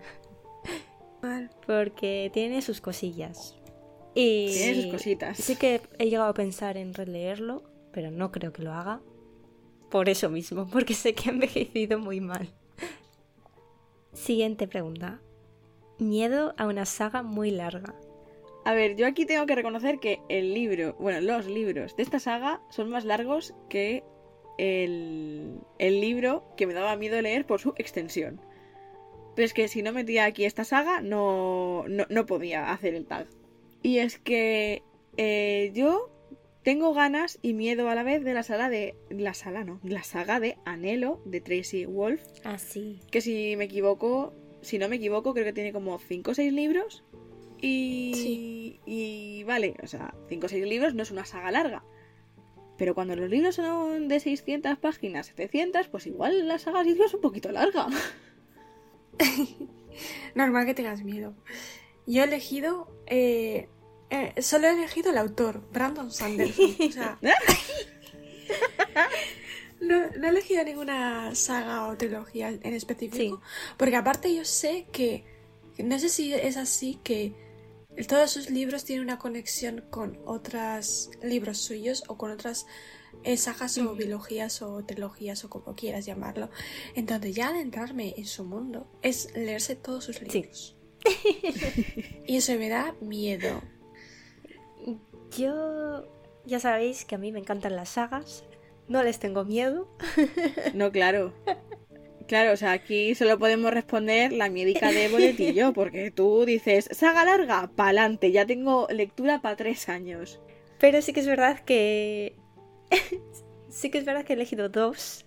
Mal. 1.22 1.50
Porque 1.66 2.30
tiene 2.32 2.62
sus 2.62 2.80
cosillas. 2.80 3.56
Y 4.14 4.52
Tiene 4.52 4.82
sus 4.82 4.92
cositas. 4.92 5.36
sí 5.38 5.56
que 5.56 5.80
he 5.98 6.04
llegado 6.08 6.28
a 6.28 6.34
pensar 6.34 6.76
en 6.76 6.94
releerlo, 6.94 7.64
pero 7.92 8.10
no 8.12 8.30
creo 8.30 8.52
que 8.52 8.62
lo 8.62 8.72
haga. 8.72 9.00
Por 9.90 10.08
eso 10.08 10.28
mismo, 10.30 10.66
porque 10.68 10.94
sé 10.94 11.14
que 11.14 11.30
ha 11.30 11.32
envejecido 11.32 11.98
muy 11.98 12.20
mal. 12.20 12.48
Siguiente 14.12 14.68
pregunta. 14.68 15.20
Miedo 15.98 16.54
a 16.56 16.66
una 16.66 16.84
saga 16.86 17.22
muy 17.22 17.50
larga. 17.50 17.94
A 18.64 18.72
ver, 18.72 18.96
yo 18.96 19.06
aquí 19.06 19.26
tengo 19.26 19.46
que 19.46 19.54
reconocer 19.54 19.98
que 19.98 20.20
el 20.28 20.54
libro, 20.54 20.94
bueno, 20.98 21.20
los 21.20 21.46
libros 21.46 21.96
de 21.96 22.02
esta 22.02 22.18
saga 22.18 22.62
son 22.70 22.88
más 22.88 23.04
largos 23.04 23.54
que 23.68 24.02
el, 24.58 25.60
el 25.78 26.00
libro 26.00 26.44
que 26.56 26.66
me 26.66 26.74
daba 26.74 26.96
miedo 26.96 27.20
leer 27.20 27.46
por 27.46 27.60
su 27.60 27.74
extensión. 27.76 28.40
Pero 29.34 29.46
es 29.46 29.52
que 29.52 29.68
si 29.68 29.82
no 29.82 29.92
metía 29.92 30.24
aquí 30.24 30.44
esta 30.44 30.64
saga, 30.64 31.00
no, 31.00 31.84
no, 31.88 32.06
no 32.08 32.26
podía 32.26 32.72
hacer 32.72 32.94
el 32.94 33.06
tag. 33.06 33.26
Y 33.82 33.98
es 33.98 34.18
que 34.18 34.82
eh, 35.16 35.72
yo 35.74 36.10
tengo 36.62 36.94
ganas 36.94 37.38
y 37.42 37.52
miedo 37.52 37.90
a 37.90 37.94
la 37.94 38.02
vez 38.02 38.24
de 38.24 38.32
la 38.32 38.42
sala 38.42 38.70
de. 38.70 38.96
La 39.10 39.34
sala, 39.34 39.64
no. 39.64 39.80
La 39.82 40.02
saga 40.02 40.40
de 40.40 40.56
Anhelo 40.64 41.20
de 41.26 41.40
Tracy 41.40 41.84
Wolf. 41.84 42.22
Así. 42.44 43.00
Que 43.10 43.20
si 43.20 43.56
me 43.56 43.64
equivoco. 43.64 44.32
Si 44.64 44.78
no 44.78 44.88
me 44.88 44.96
equivoco, 44.96 45.32
creo 45.32 45.44
que 45.44 45.52
tiene 45.52 45.72
como 45.72 45.98
5 45.98 46.30
o 46.30 46.34
6 46.34 46.52
libros. 46.52 47.04
Y. 47.60 48.12
Sí. 48.14 48.80
Y 48.86 49.44
vale, 49.44 49.76
o 49.82 49.86
sea, 49.86 50.14
5 50.28 50.46
o 50.46 50.48
6 50.48 50.66
libros 50.66 50.94
no 50.94 51.02
es 51.02 51.10
una 51.10 51.24
saga 51.24 51.50
larga. 51.50 51.84
Pero 52.76 52.94
cuando 52.94 53.14
los 53.14 53.30
libros 53.30 53.54
son 53.54 54.08
de 54.08 54.18
600 54.18 54.78
páginas, 54.78 55.26
700, 55.26 55.88
pues 55.88 56.06
igual 56.06 56.48
la 56.48 56.58
saga 56.58 56.82
que 56.82 56.90
es 56.92 57.14
un 57.14 57.20
poquito 57.20 57.52
larga. 57.52 57.86
Normal 60.34 60.66
que 60.66 60.74
tengas 60.74 61.04
miedo. 61.04 61.34
Yo 62.06 62.22
he 62.22 62.24
elegido. 62.24 62.88
eh, 63.06 63.68
eh, 64.10 64.42
solo 64.42 64.66
he 64.68 64.72
elegido 64.72 65.10
el 65.10 65.18
autor, 65.18 65.62
Brandon 65.72 66.10
Sanderson. 66.10 66.76
O 66.88 66.92
sea. 66.92 67.18
No, 69.84 70.10
no 70.10 70.26
he 70.26 70.30
elegido 70.30 70.64
ninguna 70.64 71.34
saga 71.34 71.88
o 71.88 71.96
trilogía 71.96 72.48
en 72.48 72.74
específico. 72.74 73.40
Porque 73.76 73.96
aparte 73.96 74.34
yo 74.34 74.44
sé 74.44 74.86
que. 74.92 75.24
No 75.78 75.98
sé 75.98 76.08
si 76.08 76.32
es 76.32 76.56
así 76.56 76.98
que. 77.02 77.34
Todos 78.08 78.32
sus 78.32 78.50
libros 78.50 78.84
tienen 78.84 79.04
una 79.04 79.18
conexión 79.18 79.84
con 79.88 80.18
otros 80.24 81.10
libros 81.22 81.58
suyos 81.58 82.02
o 82.08 82.18
con 82.18 82.32
otras 82.32 82.66
eh, 83.22 83.36
sagas 83.36 83.78
o 83.78 83.94
biologías 83.94 84.62
o 84.62 84.84
trilogías 84.84 85.44
o 85.44 85.50
como 85.50 85.76
quieras 85.76 86.04
llamarlo. 86.04 86.50
Entonces 86.96 87.36
ya 87.36 87.48
adentrarme 87.48 88.14
en 88.16 88.26
su 88.26 88.44
mundo 88.44 88.88
es 89.02 89.32
leerse 89.36 89.76
todos 89.76 90.04
sus 90.04 90.20
libros. 90.20 90.76
y 92.26 92.36
eso 92.36 92.52
me 92.54 92.68
da 92.68 92.94
miedo. 93.00 93.62
Yo. 95.36 96.04
Ya 96.46 96.60
sabéis 96.60 97.06
que 97.06 97.14
a 97.14 97.18
mí 97.18 97.32
me 97.32 97.38
encantan 97.38 97.74
las 97.74 97.90
sagas. 97.90 98.44
No 98.88 99.02
les 99.02 99.18
tengo 99.18 99.44
miedo. 99.44 99.88
No, 100.74 100.90
claro. 100.92 101.32
Claro, 102.26 102.52
o 102.52 102.56
sea, 102.56 102.72
aquí 102.72 103.14
solo 103.14 103.38
podemos 103.38 103.70
responder 103.72 104.32
la 104.32 104.48
miedica 104.48 104.90
de 104.90 105.08
Bolet 105.08 105.38
y 105.38 105.52
yo, 105.52 105.72
porque 105.74 106.10
tú 106.10 106.44
dices, 106.46 106.88
saga 106.90 107.24
larga, 107.24 107.70
pa'lante, 107.76 108.32
ya 108.32 108.46
tengo 108.46 108.86
lectura 108.90 109.42
para 109.42 109.56
tres 109.56 109.88
años. 109.90 110.40
Pero 110.80 111.02
sí 111.02 111.12
que 111.12 111.20
es 111.20 111.26
verdad 111.26 111.60
que. 111.60 112.34
sí 113.68 113.90
que 113.90 113.98
es 113.98 114.04
verdad 114.04 114.24
que 114.24 114.32
he 114.32 114.36
elegido 114.36 114.68
dos 114.70 115.26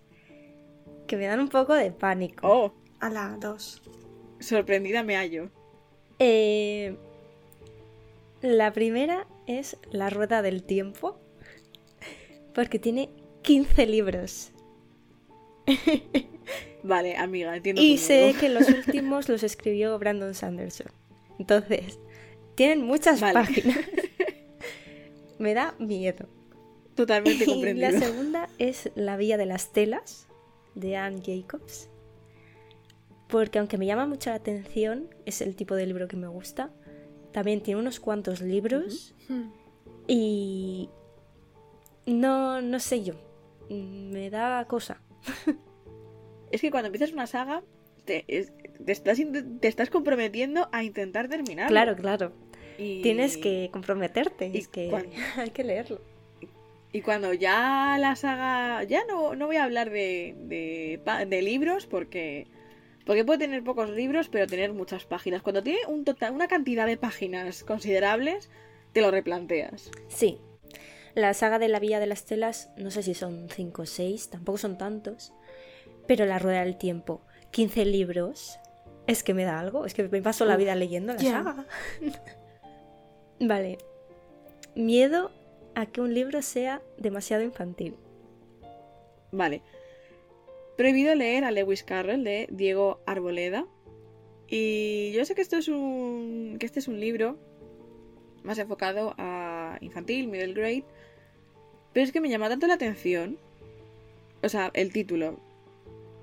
que 1.08 1.18
me 1.18 1.26
dan 1.28 1.40
un 1.40 1.50
poco 1.50 1.74
de 1.76 1.92
pánico. 1.92 2.48
Oh, 2.48 2.74
A 3.00 3.10
la 3.10 3.38
dos. 3.40 3.82
sorprendida 4.40 5.04
me 5.04 5.16
hallo. 5.16 5.50
Eh, 6.20 6.98
la 8.42 8.74
primera 8.74 9.28
es 9.46 9.78
La 9.92 10.10
Rueda 10.10 10.42
del 10.42 10.64
Tiempo, 10.64 11.20
porque 12.54 12.80
tiene 12.80 13.10
15 13.48 13.86
libros. 13.86 14.52
Vale, 16.84 17.16
amiga, 17.16 17.56
entiendo. 17.56 17.82
Y 17.82 17.98
sé 17.98 18.36
que 18.38 18.50
los 18.50 18.68
últimos 18.68 19.30
los 19.30 19.42
escribió 19.42 19.98
Brandon 19.98 20.34
Sanderson. 20.34 20.88
Entonces, 21.40 21.98
tienen 22.56 22.82
muchas 22.82 23.22
Vale. 23.22 23.34
páginas. 23.36 23.78
Me 25.40 25.54
da 25.54 25.76
miedo. 25.80 26.28
Totalmente 26.96 27.44
Y 27.48 27.48
la 27.48 27.54
comprendido. 27.54 28.00
segunda 28.00 28.50
es 28.58 28.92
La 28.96 29.16
Vía 29.16 29.38
de 29.38 29.46
las 29.46 29.72
Telas, 29.72 30.28
de 30.76 30.98
Anne 30.98 31.22
Jacobs. 31.26 31.90
Porque 33.30 33.60
aunque 33.60 33.78
me 33.78 33.86
llama 33.86 34.08
mucho 34.08 34.30
la 34.30 34.36
atención, 34.38 35.08
es 35.26 35.40
el 35.40 35.56
tipo 35.56 35.76
de 35.76 35.86
libro 35.86 36.10
que 36.10 36.18
me 36.18 36.28
gusta. 36.28 36.70
También 37.32 37.62
tiene 37.62 37.80
unos 37.80 38.02
cuantos 38.02 38.42
libros. 38.42 39.14
Y 40.06 40.90
no, 42.06 42.62
no 42.62 42.80
sé 42.82 43.04
yo. 43.04 43.27
Me 43.70 44.30
da 44.30 44.66
cosa. 44.68 45.02
Es 46.50 46.62
que 46.62 46.72
cuando 46.72 46.88
empiezas 46.88 47.12
una 47.12 47.28
saga, 47.28 47.62
te, 48.06 48.24
es- 48.30 48.54
te 48.86 48.92
estás, 48.94 49.20
te 49.60 49.68
estás 49.68 49.90
comprometiendo 49.90 50.70
a 50.72 50.84
intentar 50.86 51.28
terminar. 51.28 51.68
Claro, 51.68 51.96
claro. 51.96 52.32
Y, 52.78 53.02
Tienes 53.02 53.38
que 53.38 53.70
comprometerte. 53.74 54.48
y 54.54 54.58
Es 54.60 54.68
que 54.70 54.90
hay 55.36 55.50
que 55.50 55.64
leerlo. 55.66 56.00
Y 56.94 57.02
cuando 57.02 57.34
ya 57.34 57.98
la 58.00 58.16
saga. 58.16 58.84
Ya 58.84 59.04
no, 59.10 59.36
no 59.36 59.46
voy 59.48 59.58
a 59.58 59.66
hablar 59.66 59.90
de, 59.90 60.36
de, 60.40 61.02
de 61.28 61.42
libros 61.42 61.86
porque. 61.86 62.48
Porque 63.06 63.26
puede 63.26 63.40
tener 63.40 63.64
pocos 63.64 63.90
libros, 63.90 64.30
pero 64.30 64.48
tener 64.48 64.72
muchas 64.74 65.06
páginas. 65.06 65.42
Cuando 65.42 65.64
tiene 65.64 65.80
un 65.90 66.06
total, 66.06 66.34
una 66.34 66.48
cantidad 66.48 66.86
de 66.86 66.96
páginas 66.98 67.64
considerables, 67.66 68.50
te 68.94 69.02
lo 69.02 69.12
replanteas. 69.12 69.92
Sí. 70.08 70.40
La 71.18 71.34
saga 71.34 71.58
de 71.58 71.68
la 71.68 71.80
Vía 71.80 72.00
de 72.00 72.06
las 72.06 72.26
Telas, 72.26 72.70
no 72.78 72.92
sé 72.92 73.02
si 73.02 73.16
son 73.16 73.50
5 73.50 73.82
o 73.82 73.86
6, 73.88 74.30
tampoco 74.30 74.60
son 74.60 74.78
tantos. 74.78 75.34
Pero 76.06 76.28
La 76.28 76.38
Rueda 76.38 76.64
del 76.64 76.78
Tiempo, 76.78 77.24
15 77.50 77.86
libros. 77.86 78.60
Es 79.08 79.24
que 79.24 79.34
me 79.34 79.44
da 79.44 79.60
algo, 79.60 79.88
es 79.88 79.96
que 79.96 80.08
me 80.08 80.22
paso 80.22 80.46
la 80.46 80.58
vida 80.58 80.76
leyendo 80.76 81.14
la 81.14 81.20
saga. 81.20 81.66
vale. 83.40 83.80
Miedo 84.76 85.32
a 85.74 85.88
que 85.88 86.02
un 86.02 86.14
libro 86.14 86.44
sea 86.44 86.84
demasiado 87.00 87.42
infantil. 87.42 87.96
Vale. 89.32 89.64
Prohibido 90.78 91.16
leer 91.16 91.46
a 91.46 91.52
Lewis 91.52 91.82
Carroll 91.82 92.24
de 92.24 92.48
Diego 92.52 93.02
Arboleda. 93.08 93.66
Y 94.48 95.14
yo 95.14 95.26
sé 95.26 95.34
que 95.34 95.42
esto 95.42 95.58
es 95.58 95.68
un. 95.68 96.58
que 96.60 96.68
este 96.68 96.78
es 96.78 96.88
un 96.88 97.00
libro 97.00 97.40
más 98.44 98.60
enfocado 98.60 99.16
a 99.18 99.80
infantil, 99.82 100.28
middle 100.28 100.54
grade. 100.54 100.86
Pero 101.98 102.06
es 102.06 102.12
que 102.12 102.22
me 102.22 102.30
llama 102.30 102.48
tanto 102.48 102.68
la 102.68 102.76
atención. 102.76 103.40
O 104.44 104.50
sea, 104.50 104.70
el 104.76 104.94
título. 104.94 105.40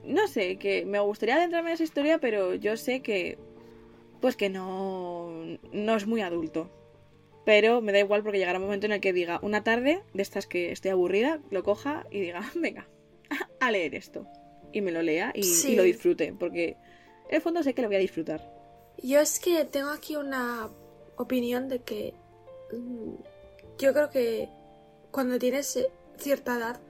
No 0.05 0.29
sé, 0.29 0.57
que 0.57 0.85
me 0.87 1.01
gustaría 1.01 1.35
adentrarme 1.35 1.71
en 1.71 1.75
esa 1.75 1.83
historia, 1.83 2.19
pero 2.19 2.55
yo 2.55 2.77
sé 2.77 3.01
que. 3.03 3.39
Pues 4.21 4.37
que 4.37 4.51
no. 4.51 5.33
no 5.73 5.97
es 5.97 6.07
muy 6.07 6.21
adulto. 6.21 6.71
Pero 7.45 7.81
me 7.81 7.91
da 7.91 7.99
igual 7.99 8.23
porque 8.23 8.39
llegará 8.39 8.61
un 8.61 8.67
momento 8.67 8.87
en 8.87 8.93
el 8.93 9.01
que 9.01 9.13
diga 9.13 9.41
una 9.43 9.65
tarde, 9.65 10.01
de 10.13 10.23
estas 10.23 10.47
que 10.47 10.71
estoy 10.71 10.93
aburrida, 10.93 11.41
lo 11.51 11.65
coja 11.65 12.07
y 12.09 12.21
diga, 12.21 12.49
venga, 12.55 12.87
a 13.59 13.73
leer 13.73 13.97
esto. 13.97 14.29
Y 14.73 14.81
me 14.81 14.93
lo 14.93 15.03
lea 15.03 15.33
y, 15.35 15.43
Sí. 15.43 15.73
y 15.73 15.75
lo 15.75 15.83
disfrute, 15.83 16.35
porque 16.39 16.77
en 17.31 17.35
el 17.35 17.43
fondo 17.43 17.65
sé 17.65 17.75
que 17.75 17.83
lo 17.83 17.89
voy 17.89 17.97
a 17.97 17.99
disfrutar. 17.99 18.49
Yo 19.03 19.19
es 19.19 19.41
que 19.41 19.65
tengo 19.65 19.89
aquí 19.89 20.15
una 20.15 20.71
opinión 21.17 21.69
de 21.69 21.81
que 21.81 22.15
mm, 22.73 23.15
yo 23.81 23.93
creo 23.93 24.11
que 24.11 24.49
cuando 25.15 25.39
tienes 25.39 25.77
eh, 25.77 25.93
cierta 26.17 26.59
edad, 26.59 26.81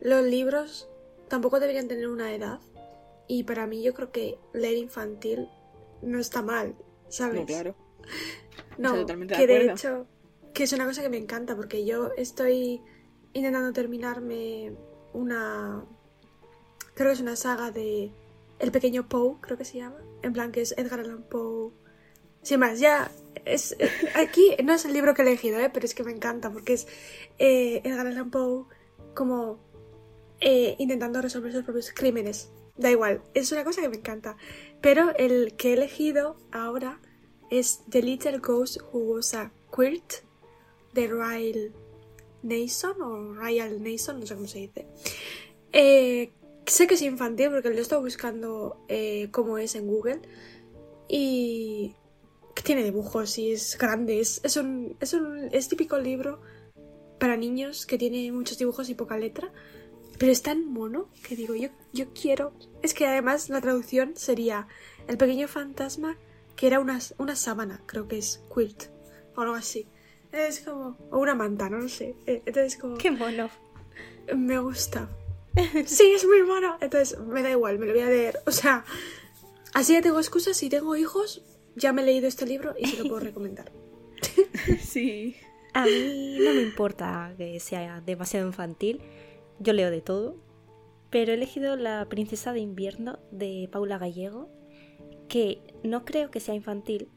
los 0.00 0.24
libros 0.24 0.88
tampoco 1.26 1.58
deberían 1.58 1.88
tener 1.88 2.06
una 2.06 2.32
edad. 2.32 2.60
Y 3.26 3.42
para 3.42 3.66
mí 3.66 3.82
yo 3.82 3.92
creo 3.92 4.12
que 4.12 4.38
leer 4.52 4.76
infantil 4.76 5.48
no 6.00 6.20
está 6.20 6.42
mal, 6.42 6.76
¿sabes? 7.08 7.40
No, 7.40 7.46
claro. 7.46 7.74
No, 8.78 8.94
totalmente 8.94 9.34
de 9.34 9.40
que 9.40 9.46
de 9.48 9.54
acuerdo. 9.54 9.72
hecho, 9.74 10.06
que 10.54 10.62
es 10.62 10.72
una 10.72 10.86
cosa 10.86 11.02
que 11.02 11.08
me 11.08 11.16
encanta 11.16 11.56
porque 11.56 11.84
yo 11.84 12.12
estoy 12.16 12.82
intentando 13.32 13.72
terminarme 13.72 14.72
una... 15.12 15.84
Creo 16.94 17.08
que 17.08 17.14
es 17.14 17.20
una 17.20 17.34
saga 17.34 17.72
de 17.72 18.12
El 18.60 18.70
pequeño 18.70 19.08
Poe, 19.08 19.38
creo 19.40 19.58
que 19.58 19.64
se 19.64 19.78
llama. 19.78 19.98
En 20.22 20.32
plan 20.32 20.52
que 20.52 20.60
es 20.60 20.72
Edgar 20.78 21.00
Allan 21.00 21.24
Poe. 21.24 21.72
Sin 22.42 22.60
más, 22.60 22.80
ya 22.80 23.10
es... 23.44 23.76
Aquí 24.14 24.56
no 24.64 24.74
es 24.74 24.84
el 24.84 24.92
libro 24.92 25.14
que 25.14 25.22
he 25.22 25.26
elegido, 25.26 25.58
¿eh? 25.58 25.70
pero 25.72 25.86
es 25.86 25.94
que 25.94 26.02
me 26.02 26.12
encanta 26.12 26.50
porque 26.50 26.74
es 26.74 26.86
eh, 27.38 27.80
Edgar 27.84 28.06
Allan 28.06 28.30
Poe 28.30 28.64
como 29.14 29.58
eh, 30.40 30.76
intentando 30.78 31.20
resolver 31.20 31.52
sus 31.52 31.64
propios 31.64 31.92
crímenes. 31.92 32.50
Da 32.76 32.90
igual, 32.90 33.22
es 33.34 33.52
una 33.52 33.64
cosa 33.64 33.82
que 33.82 33.88
me 33.88 33.96
encanta. 33.96 34.36
Pero 34.80 35.14
el 35.16 35.54
que 35.56 35.70
he 35.70 35.72
elegido 35.74 36.36
ahora 36.50 37.00
es 37.50 37.82
The 37.90 38.02
Little 38.02 38.38
Ghost 38.38 38.78
Who 38.92 39.14
Was 39.14 39.34
a 39.34 39.52
Quirt 39.74 40.24
de 40.94 41.06
Ryle 41.06 41.72
Nason 42.42 43.02
o 43.02 43.34
Ryle 43.34 43.78
Nason, 43.80 44.20
no 44.20 44.26
sé 44.26 44.34
cómo 44.34 44.46
se 44.46 44.60
dice. 44.60 44.86
Eh, 45.72 46.32
sé 46.66 46.86
que 46.86 46.94
es 46.94 47.02
infantil 47.02 47.50
porque 47.50 47.70
lo 47.70 47.76
he 47.76 47.80
estado 47.80 48.02
buscando 48.02 48.82
eh, 48.88 49.28
cómo 49.30 49.58
es 49.58 49.74
en 49.74 49.86
Google 49.86 50.20
y 51.08 51.94
que 52.60 52.66
tiene 52.66 52.84
dibujos 52.84 53.38
y 53.38 53.52
es 53.52 53.76
grande. 53.78 54.20
Es, 54.20 54.40
es 54.44 54.56
un, 54.56 54.96
es 55.00 55.14
un 55.14 55.48
es 55.52 55.68
típico 55.68 55.98
libro 55.98 56.40
para 57.18 57.36
niños 57.36 57.86
que 57.86 57.98
tiene 57.98 58.30
muchos 58.32 58.58
dibujos 58.58 58.88
y 58.88 58.94
poca 58.94 59.16
letra. 59.16 59.52
Pero 60.18 60.32
es 60.32 60.42
tan 60.42 60.66
mono 60.66 61.08
que 61.26 61.34
digo, 61.34 61.54
yo, 61.54 61.68
yo 61.92 62.12
quiero. 62.12 62.52
Es 62.82 62.92
que 62.92 63.06
además 63.06 63.48
la 63.48 63.60
traducción 63.60 64.16
sería 64.16 64.68
El 65.08 65.16
pequeño 65.16 65.48
fantasma 65.48 66.18
que 66.56 66.66
era 66.66 66.78
una, 66.78 66.98
una 67.16 67.36
sábana, 67.36 67.82
creo 67.86 68.06
que 68.06 68.18
es 68.18 68.42
quilt 68.54 68.84
o 69.34 69.40
algo 69.40 69.54
así. 69.54 69.86
Es 70.32 70.60
como. 70.60 70.96
O 71.10 71.18
una 71.18 71.34
manta, 71.34 71.70
no 71.70 71.78
lo 71.78 71.88
sé. 71.88 72.14
Eh, 72.26 72.42
Entonces, 72.44 72.76
como. 72.76 72.98
¡Qué 72.98 73.10
mono! 73.10 73.48
Me 74.36 74.58
gusta. 74.58 75.08
Sí, 75.86 76.12
es 76.14 76.24
muy 76.26 76.42
mono. 76.42 76.76
Entonces, 76.80 77.18
me 77.18 77.42
da 77.42 77.50
igual, 77.50 77.78
me 77.78 77.86
lo 77.86 77.92
voy 77.92 78.02
a 78.02 78.06
leer. 78.06 78.40
O 78.46 78.52
sea, 78.52 78.84
así 79.74 79.94
ya 79.94 80.02
tengo 80.02 80.18
excusas. 80.18 80.56
Si 80.56 80.68
tengo 80.68 80.94
hijos, 80.96 81.42
ya 81.76 81.92
me 81.92 82.02
he 82.02 82.04
leído 82.04 82.26
este 82.28 82.46
libro 82.46 82.74
y 82.78 82.86
se 82.86 83.02
lo 83.02 83.08
puedo 83.08 83.20
recomendar. 83.20 83.72
Sí. 84.80 85.36
A 85.72 85.84
mí 85.84 86.38
no 86.40 86.52
me 86.52 86.62
importa 86.62 87.32
que 87.38 87.60
sea 87.60 88.00
demasiado 88.00 88.46
infantil. 88.46 89.00
Yo 89.60 89.72
leo 89.72 89.90
de 89.90 90.00
todo. 90.00 90.36
Pero 91.10 91.32
he 91.32 91.34
elegido 91.34 91.76
La 91.76 92.04
princesa 92.08 92.52
de 92.52 92.60
invierno 92.60 93.18
de 93.30 93.68
Paula 93.70 93.98
Gallego, 93.98 94.48
que 95.28 95.60
no 95.82 96.04
creo 96.04 96.30
que 96.30 96.40
sea 96.40 96.54
infantil, 96.54 97.08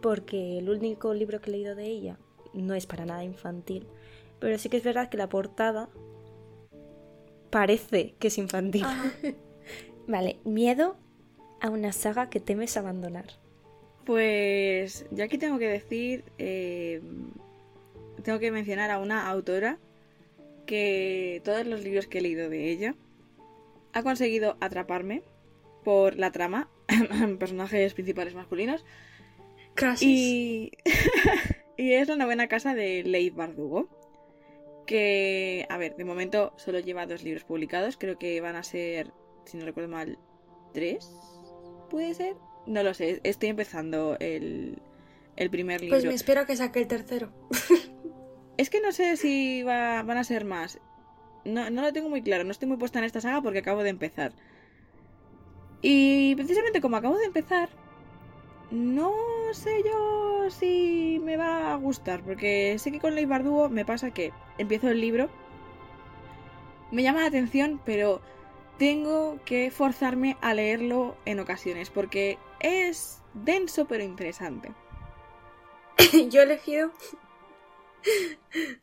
porque 0.00 0.58
el 0.58 0.68
único 0.68 1.14
libro 1.14 1.40
que 1.40 1.50
he 1.50 1.52
leído 1.52 1.74
de 1.74 1.86
ella 1.86 2.18
no 2.52 2.74
es 2.74 2.86
para 2.86 3.04
nada 3.04 3.24
infantil. 3.24 3.86
Pero 4.38 4.58
sí 4.58 4.68
que 4.68 4.76
es 4.76 4.84
verdad 4.84 5.08
que 5.08 5.16
la 5.16 5.28
portada 5.28 5.88
parece 7.50 8.14
que 8.18 8.28
es 8.28 8.38
infantil. 8.38 8.84
Vale, 10.06 10.38
miedo 10.44 10.96
a 11.60 11.70
una 11.70 11.92
saga 11.92 12.28
que 12.28 12.40
temes 12.40 12.76
abandonar. 12.76 13.26
Pues 14.06 15.04
yo 15.10 15.24
aquí 15.24 15.36
tengo 15.36 15.58
que 15.58 15.68
decir, 15.68 16.24
eh, 16.38 17.02
tengo 18.22 18.38
que 18.38 18.52
mencionar 18.52 18.90
a 18.92 19.00
una 19.00 19.28
autora 19.28 19.78
que 20.64 21.42
todos 21.44 21.66
los 21.66 21.82
libros 21.82 22.06
que 22.06 22.18
he 22.18 22.22
leído 22.22 22.48
de 22.48 22.70
ella 22.70 22.94
ha 23.92 24.02
conseguido 24.04 24.56
atraparme 24.60 25.22
por 25.82 26.16
la 26.16 26.30
trama, 26.30 26.68
personajes 27.38 27.94
principales 27.94 28.34
masculinos, 28.34 28.84
y, 30.00 30.72
y 31.76 31.92
es 31.92 32.08
la 32.08 32.16
novena 32.16 32.48
casa 32.48 32.74
de 32.74 33.02
Leigh 33.02 33.30
Bardugo. 33.30 33.88
Que, 34.86 35.66
a 35.68 35.78
ver, 35.78 35.96
de 35.96 36.04
momento 36.04 36.52
solo 36.56 36.78
lleva 36.78 37.06
dos 37.06 37.24
libros 37.24 37.42
publicados. 37.42 37.96
Creo 37.96 38.18
que 38.18 38.40
van 38.40 38.54
a 38.54 38.62
ser, 38.62 39.10
si 39.44 39.56
no 39.56 39.64
recuerdo 39.64 39.90
mal, 39.90 40.16
tres. 40.72 41.10
¿Puede 41.90 42.14
ser? 42.14 42.36
No 42.66 42.82
lo 42.82 42.94
sé. 42.94 43.20
Estoy 43.24 43.48
empezando 43.50 44.16
el, 44.20 44.78
el 45.36 45.50
primer 45.50 45.80
libro. 45.80 45.96
Pues 45.96 46.04
me 46.04 46.14
espero 46.14 46.40
a 46.42 46.46
que 46.46 46.56
saque 46.56 46.80
el 46.80 46.86
tercero. 46.86 47.30
Es 48.58 48.70
que 48.70 48.80
no 48.80 48.90
sé 48.90 49.18
si 49.18 49.62
va- 49.64 50.02
van 50.02 50.16
a 50.16 50.24
ser 50.24 50.46
más. 50.46 50.78
No, 51.44 51.68
no 51.68 51.82
lo 51.82 51.92
tengo 51.92 52.08
muy 52.08 52.22
claro. 52.22 52.42
No 52.42 52.52
estoy 52.52 52.66
muy 52.66 52.78
puesta 52.78 52.98
en 52.98 53.04
esta 53.04 53.20
saga 53.20 53.42
porque 53.42 53.58
acabo 53.58 53.82
de 53.82 53.90
empezar. 53.90 54.32
Y 55.82 56.34
precisamente 56.36 56.80
como 56.80 56.96
acabo 56.96 57.18
de 57.18 57.26
empezar, 57.26 57.68
no 58.70 59.12
sé 59.52 59.82
yo 59.84 60.46
si 60.48 61.20
me 61.22 61.36
va 61.36 61.72
a 61.72 61.76
gustar. 61.76 62.22
Porque 62.22 62.78
sé 62.78 62.90
que 62.90 62.98
con 62.98 63.14
Leigh 63.14 63.26
Bardugo 63.26 63.68
me 63.68 63.84
pasa 63.84 64.10
que 64.10 64.32
empiezo 64.56 64.88
el 64.88 65.02
libro, 65.02 65.28
me 66.90 67.02
llama 67.02 67.20
la 67.20 67.26
atención, 67.26 67.78
pero 67.84 68.22
tengo 68.78 69.38
que 69.44 69.70
forzarme 69.70 70.38
a 70.40 70.54
leerlo 70.54 71.16
en 71.26 71.40
ocasiones. 71.40 71.90
Porque 71.90 72.38
es 72.60 73.20
denso 73.34 73.86
pero 73.86 74.02
interesante. 74.02 74.72
Yo 76.30 76.40
he 76.40 76.44
elegido 76.44 76.92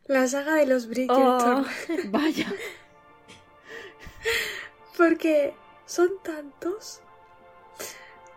la 0.06 0.26
saga 0.28 0.54
de 0.54 0.66
los 0.66 0.88
Bridgerton. 0.88 1.64
Oh. 1.64 1.66
Vaya. 2.06 2.52
Porque 4.96 5.54
son 5.86 6.10
tantos. 6.22 7.00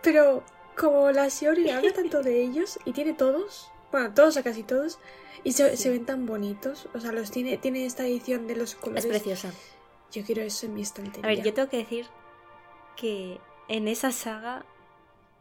Pero 0.01 0.43
como 0.75 1.11
la 1.11 1.27
Shiori 1.27 1.69
habla 1.69 1.91
tanto 1.91 2.23
de 2.23 2.41
ellos 2.41 2.79
y 2.85 2.93
tiene 2.93 3.13
todos, 3.13 3.71
bueno, 3.91 4.13
todos 4.13 4.37
o 4.37 4.43
casi 4.43 4.63
todos, 4.63 4.99
y 5.43 5.53
se, 5.53 5.75
se 5.75 5.89
ven 5.89 6.05
tan 6.05 6.25
bonitos. 6.25 6.87
O 6.93 6.99
sea, 6.99 7.11
los 7.11 7.31
tiene, 7.31 7.57
tiene 7.57 7.85
esta 7.85 8.05
edición 8.05 8.47
de 8.47 8.55
los 8.55 8.75
colores. 8.75 9.05
Es 9.05 9.09
preciosa. 9.09 9.51
Yo 10.11 10.23
quiero 10.23 10.41
eso 10.41 10.65
en 10.65 10.75
mi 10.75 10.81
estantería. 10.81 11.25
A 11.25 11.27
ver, 11.27 11.43
yo 11.43 11.53
tengo 11.53 11.69
que 11.69 11.77
decir 11.77 12.07
que 12.95 13.39
en 13.67 13.87
esa 13.87 14.11
saga 14.11 14.65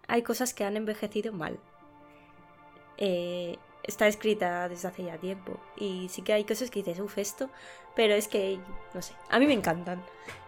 hay 0.09 0.23
cosas 0.23 0.55
que 0.55 0.65
han 0.65 0.77
envejecido 0.77 1.33
mal. 1.33 1.59
Eh, 2.99 3.59
está 3.83 4.09
escrita 4.09 4.69
desde 4.69 4.89
hace 4.89 5.05
ya 5.05 5.19
tiempo 5.19 5.61
y 5.77 6.09
sí 6.09 6.23
que 6.23 6.33
hay 6.33 6.45
cosas 6.45 6.71
que 6.71 6.83
dices, 6.83 7.01
uff, 7.01 7.19
esto, 7.19 7.51
pero 7.95 8.15
es 8.15 8.27
que, 8.27 8.59
no 8.95 9.03
sé, 9.03 9.15
a 9.29 9.39
mí 9.39 9.47
me 9.47 9.53
encantan. 9.53 10.03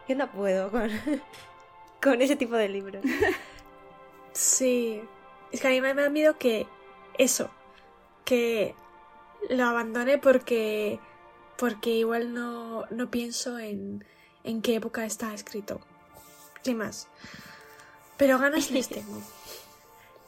Yo 0.08 0.16
no 0.16 0.30
puedo 0.30 0.70
con, 0.70 0.90
con 2.02 2.22
ese 2.22 2.36
tipo 2.36 2.56
de 2.56 2.68
libros. 2.68 3.04
Sí. 4.32 5.02
Es 5.52 5.60
que 5.60 5.68
a 5.68 5.70
mí 5.70 5.80
me 5.80 5.94
da 5.94 6.10
miedo 6.10 6.38
que 6.38 6.66
eso, 7.16 7.50
que 8.24 8.74
lo 9.50 9.64
abandone 9.64 10.18
porque 10.18 11.00
porque 11.58 11.90
igual 11.90 12.32
no, 12.32 12.86
no 12.90 13.10
pienso 13.10 13.58
en, 13.58 14.04
en 14.44 14.62
qué 14.62 14.76
época 14.76 15.04
está 15.04 15.34
escrito. 15.34 15.80
Sin 16.62 16.78
más. 16.78 17.08
Pero 18.16 18.38
ganas 18.38 18.70
les 18.70 18.88
tengo. 18.88 19.20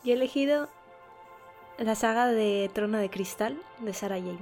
Yo 0.02 0.12
he 0.12 0.16
elegido 0.16 0.68
la 1.78 1.94
saga 1.94 2.26
de 2.26 2.70
Trono 2.72 2.98
de 2.98 3.10
Cristal 3.10 3.60
de 3.80 3.92
Sarah 3.92 4.18
J. 4.18 4.38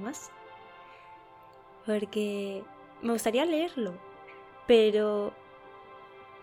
Porque 1.85 2.63
me 3.01 3.13
gustaría 3.13 3.45
leerlo, 3.45 3.93
pero 4.67 5.33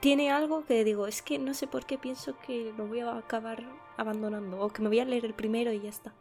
tiene 0.00 0.31
algo 0.31 0.64
que 0.64 0.85
digo, 0.85 1.07
es 1.07 1.22
que 1.22 1.38
no 1.38 1.55
sé 1.55 1.66
por 1.66 1.87
qué 1.87 1.98
pienso 1.98 2.38
que 2.40 2.72
lo 2.76 2.87
voy 2.87 3.00
a 3.00 3.16
acabar 3.16 3.64
abandonando 3.96 4.61
o 4.61 4.68
que 4.68 4.83
me 4.83 4.88
voy 4.88 5.00
a 5.00 5.05
leer 5.05 5.24
el 5.24 5.35
primero 5.35 5.72
y 5.72 5.81
ya 5.81 5.88
está. 5.88 6.12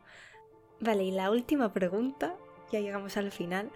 Vale, 0.79 1.03
y 1.03 1.11
la 1.11 1.31
última 1.31 1.73
pregunta, 1.73 2.35
ya 2.71 2.79
llegamos 2.79 3.17
al 3.17 3.31
final, 3.31 3.71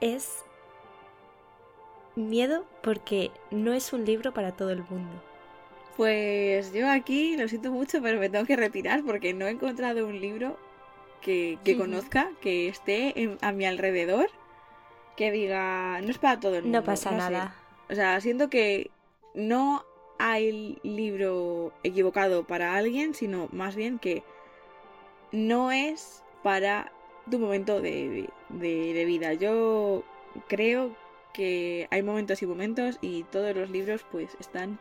es 0.00 0.44
miedo 2.16 2.64
porque 2.82 3.30
no 3.50 3.72
es 3.72 3.92
un 3.92 4.04
libro 4.04 4.32
para 4.32 4.52
todo 4.52 4.70
el 4.70 4.84
mundo. 4.84 5.22
Pues 5.96 6.72
yo 6.72 6.90
aquí 6.90 7.36
lo 7.36 7.48
siento 7.48 7.70
mucho, 7.70 8.02
pero 8.02 8.18
me 8.18 8.28
tengo 8.28 8.44
que 8.44 8.56
retirar 8.56 9.02
porque 9.04 9.32
no 9.32 9.46
he 9.46 9.50
encontrado 9.50 10.06
un 10.06 10.20
libro 10.20 10.58
que, 11.20 11.58
que 11.64 11.76
conozca, 11.76 12.30
que 12.40 12.68
esté 12.68 13.36
a 13.40 13.52
mi 13.52 13.64
alrededor, 13.64 14.28
que 15.16 15.30
diga, 15.30 16.00
no 16.00 16.10
es 16.10 16.18
para 16.18 16.40
todo 16.40 16.56
el 16.56 16.64
mundo. 16.64 16.80
No 16.80 16.84
pasa 16.84 17.12
nada. 17.12 17.56
O 17.88 17.94
sea, 17.94 18.20
siento 18.20 18.50
que 18.50 18.90
no 19.34 19.84
hay 20.18 20.78
libro 20.82 21.72
equivocado 21.82 22.44
para 22.44 22.76
alguien, 22.76 23.14
sino 23.14 23.48
más 23.52 23.76
bien 23.76 23.98
que 23.98 24.22
no 25.32 25.72
es 25.72 26.22
para 26.42 26.92
tu 27.30 27.38
momento 27.38 27.80
de, 27.80 28.28
de, 28.48 29.04
vida. 29.04 29.34
Yo 29.34 30.04
creo 30.48 30.96
que 31.32 31.88
hay 31.90 32.02
momentos 32.02 32.42
y 32.42 32.46
momentos 32.46 32.98
y 33.00 33.24
todos 33.24 33.54
los 33.56 33.70
libros 33.70 34.04
pues 34.10 34.36
están 34.38 34.78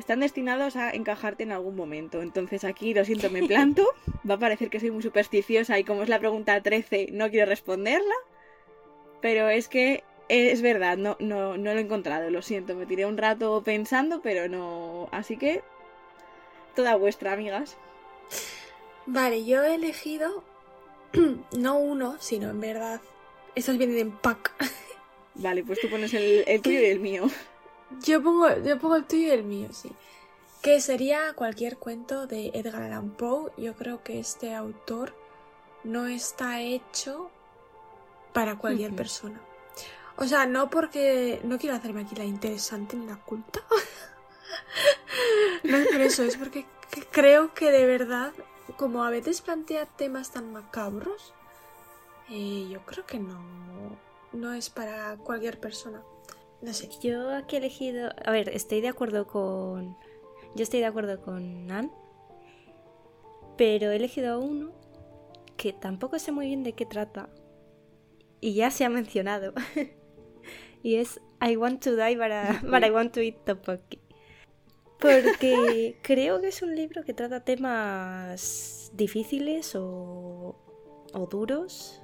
están 0.00 0.20
destinados 0.20 0.76
a 0.76 0.90
encajarte 0.90 1.44
en 1.44 1.52
algún 1.52 1.76
momento. 1.76 2.22
Entonces 2.22 2.64
aquí, 2.64 2.92
lo 2.92 3.04
siento, 3.04 3.30
me 3.30 3.44
planto. 3.44 3.86
Va 4.28 4.34
a 4.34 4.38
parecer 4.38 4.70
que 4.70 4.80
soy 4.80 4.90
muy 4.90 5.02
supersticiosa 5.02 5.78
y 5.78 5.84
como 5.84 6.02
es 6.02 6.08
la 6.08 6.18
pregunta 6.18 6.60
13, 6.60 7.08
no 7.12 7.30
quiero 7.30 7.46
responderla. 7.46 8.14
Pero 9.20 9.48
es 9.48 9.68
que 9.68 10.02
es 10.28 10.62
verdad, 10.62 10.96
no, 10.96 11.16
no, 11.18 11.56
no 11.56 11.72
lo 11.72 11.78
he 11.78 11.82
encontrado, 11.82 12.30
lo 12.30 12.42
siento. 12.42 12.74
Me 12.74 12.86
tiré 12.86 13.06
un 13.06 13.16
rato 13.16 13.62
pensando, 13.64 14.20
pero 14.22 14.48
no. 14.48 15.08
Así 15.12 15.36
que, 15.36 15.62
toda 16.74 16.96
vuestra, 16.96 17.32
amigas. 17.32 17.76
Vale, 19.06 19.44
yo 19.44 19.62
he 19.62 19.74
elegido 19.74 20.44
no 21.58 21.78
uno, 21.78 22.16
sino 22.20 22.50
en 22.50 22.60
verdad. 22.60 23.00
Estos 23.54 23.76
vienen 23.76 23.98
en 23.98 24.10
pack. 24.12 24.52
Vale, 25.34 25.64
pues 25.64 25.80
tú 25.80 25.88
pones 25.88 26.14
el, 26.14 26.44
el 26.46 26.62
tuyo 26.62 26.80
y 26.80 26.86
el 26.86 27.00
mío. 27.00 27.28
Yo 28.02 28.22
pongo, 28.22 28.48
yo 28.62 28.78
pongo 28.78 28.96
el 28.96 29.04
tuyo 29.04 29.28
y 29.28 29.30
el 29.30 29.44
mío, 29.44 29.68
sí. 29.72 29.92
Que 30.62 30.80
sería 30.80 31.32
cualquier 31.34 31.76
cuento 31.78 32.26
de 32.26 32.50
Edgar 32.54 32.82
Allan 32.82 33.10
Poe. 33.10 33.50
Yo 33.56 33.74
creo 33.74 34.02
que 34.02 34.20
este 34.20 34.54
autor 34.54 35.14
no 35.84 36.06
está 36.06 36.60
hecho 36.60 37.30
para 38.32 38.56
cualquier 38.56 38.94
persona. 38.94 39.40
O 40.16 40.26
sea, 40.26 40.46
no 40.46 40.68
porque 40.68 41.40
no 41.44 41.58
quiero 41.58 41.74
hacerme 41.74 42.02
aquí 42.02 42.14
la 42.14 42.24
interesante 42.24 42.96
ni 42.96 43.06
la 43.06 43.16
culta. 43.16 43.60
no 45.64 45.76
es 45.76 45.88
por 45.88 46.00
eso, 46.00 46.22
es 46.22 46.36
porque 46.36 46.66
creo 47.10 47.54
que 47.54 47.70
de 47.70 47.86
verdad, 47.86 48.32
como 48.76 49.04
a 49.04 49.10
veces 49.10 49.40
plantea 49.40 49.86
temas 49.86 50.30
tan 50.30 50.52
macabros, 50.52 51.32
eh, 52.28 52.68
yo 52.70 52.80
creo 52.84 53.06
que 53.06 53.18
no, 53.18 53.40
no 54.32 54.52
es 54.52 54.68
para 54.70 55.16
cualquier 55.16 55.58
persona. 55.58 56.02
No 56.62 56.72
sé. 56.72 56.88
Yo 57.02 57.34
aquí 57.34 57.56
he 57.56 57.58
elegido. 57.58 58.10
A 58.24 58.30
ver, 58.30 58.48
estoy 58.50 58.80
de 58.80 58.88
acuerdo 58.88 59.26
con. 59.26 59.96
Yo 60.54 60.62
estoy 60.62 60.80
de 60.80 60.86
acuerdo 60.86 61.20
con 61.22 61.66
Nan. 61.66 61.90
Pero 63.56 63.90
he 63.90 63.96
elegido 63.96 64.34
a 64.34 64.38
uno 64.38 64.72
que 65.56 65.72
tampoco 65.72 66.18
sé 66.18 66.32
muy 66.32 66.46
bien 66.46 66.62
de 66.62 66.72
qué 66.72 66.86
trata. 66.86 67.28
Y 68.40 68.54
ya 68.54 68.70
se 68.70 68.84
ha 68.84 68.88
mencionado. 68.88 69.52
y 70.82 70.96
es 70.96 71.20
I 71.46 71.56
want 71.56 71.82
to 71.84 71.96
die, 71.96 72.16
but, 72.16 72.84
I 72.84 72.90
want 72.90 73.12
to 73.14 73.20
eat 73.20 73.44
tteokbokki. 73.44 74.00
Porque 74.98 75.98
creo 76.02 76.40
que 76.40 76.48
es 76.48 76.62
un 76.62 76.74
libro 76.74 77.04
que 77.04 77.14
trata 77.14 77.44
temas 77.44 78.90
difíciles 78.94 79.74
o, 79.74 80.56
o 81.12 81.26
duros. 81.26 82.02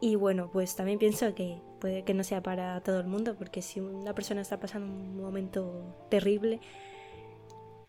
Y 0.00 0.16
bueno, 0.16 0.50
pues 0.52 0.74
también 0.76 0.98
pienso 0.98 1.34
que 1.34 1.60
puede 1.80 2.04
que 2.04 2.14
no 2.14 2.22
sea 2.22 2.42
para 2.42 2.80
todo 2.82 3.00
el 3.00 3.08
mundo, 3.08 3.34
porque 3.36 3.62
si 3.62 3.80
una 3.80 4.14
persona 4.14 4.40
está 4.42 4.60
pasando 4.60 4.92
un 4.92 5.20
momento 5.20 6.06
terrible, 6.10 6.60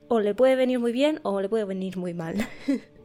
o 0.08 0.19
le 0.19 0.34
puede 0.34 0.56
venir 0.56 0.80
muy 0.80 0.91
bien 0.91 1.19
o 1.23 1.39
le 1.39 1.49
puede 1.49 1.65
venir 1.65 1.97
muy 1.97 2.13
mal. 2.13 2.36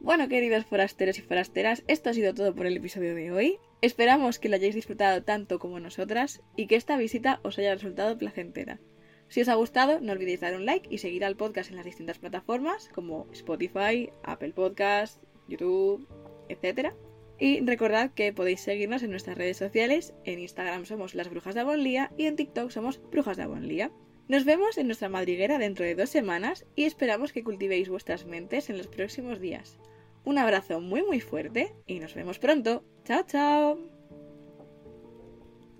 Bueno, 0.00 0.28
queridos 0.28 0.64
forasteros 0.64 1.18
y 1.18 1.22
forasteras, 1.22 1.82
esto 1.88 2.10
ha 2.10 2.14
sido 2.14 2.32
todo 2.32 2.54
por 2.54 2.66
el 2.66 2.76
episodio 2.76 3.16
de 3.16 3.32
hoy. 3.32 3.58
Esperamos 3.82 4.38
que 4.38 4.48
lo 4.48 4.54
hayáis 4.54 4.76
disfrutado 4.76 5.24
tanto 5.24 5.58
como 5.58 5.80
nosotras 5.80 6.40
y 6.54 6.68
que 6.68 6.76
esta 6.76 6.96
visita 6.96 7.40
os 7.42 7.58
haya 7.58 7.74
resultado 7.74 8.16
placentera. 8.16 8.78
Si 9.26 9.40
os 9.40 9.48
ha 9.48 9.56
gustado, 9.56 10.00
no 10.00 10.12
olvidéis 10.12 10.40
dar 10.40 10.54
un 10.54 10.66
like 10.66 10.88
y 10.88 10.98
seguir 10.98 11.24
al 11.24 11.36
podcast 11.36 11.70
en 11.70 11.76
las 11.76 11.84
distintas 11.84 12.20
plataformas 12.20 12.88
como 12.94 13.26
Spotify, 13.32 14.10
Apple 14.22 14.52
Podcast, 14.52 15.20
YouTube, 15.48 16.06
etc. 16.48 16.94
Y 17.38 17.60
recordad 17.60 18.10
que 18.12 18.32
podéis 18.32 18.60
seguirnos 18.60 19.02
en 19.02 19.10
nuestras 19.10 19.38
redes 19.38 19.56
sociales. 19.56 20.12
En 20.24 20.40
Instagram 20.40 20.84
somos 20.86 21.14
las 21.14 21.30
Brujas 21.30 21.54
de 21.54 21.60
Avonlía 21.60 22.10
y 22.16 22.26
en 22.26 22.36
TikTok 22.36 22.70
somos 22.70 23.00
Brujas 23.10 23.36
de 23.36 23.44
Avonlía. 23.44 23.92
Nos 24.28 24.44
vemos 24.44 24.76
en 24.76 24.86
nuestra 24.86 25.08
madriguera 25.08 25.58
dentro 25.58 25.84
de 25.84 25.94
dos 25.94 26.10
semanas 26.10 26.66
y 26.74 26.84
esperamos 26.84 27.32
que 27.32 27.44
cultivéis 27.44 27.88
vuestras 27.88 28.26
mentes 28.26 28.68
en 28.68 28.76
los 28.76 28.88
próximos 28.88 29.40
días. 29.40 29.78
Un 30.24 30.36
abrazo 30.36 30.80
muy 30.80 31.02
muy 31.02 31.20
fuerte 31.20 31.74
y 31.86 32.00
nos 32.00 32.14
vemos 32.14 32.38
pronto. 32.38 32.84
¡Chao, 33.04 33.22
chao! 33.26 33.97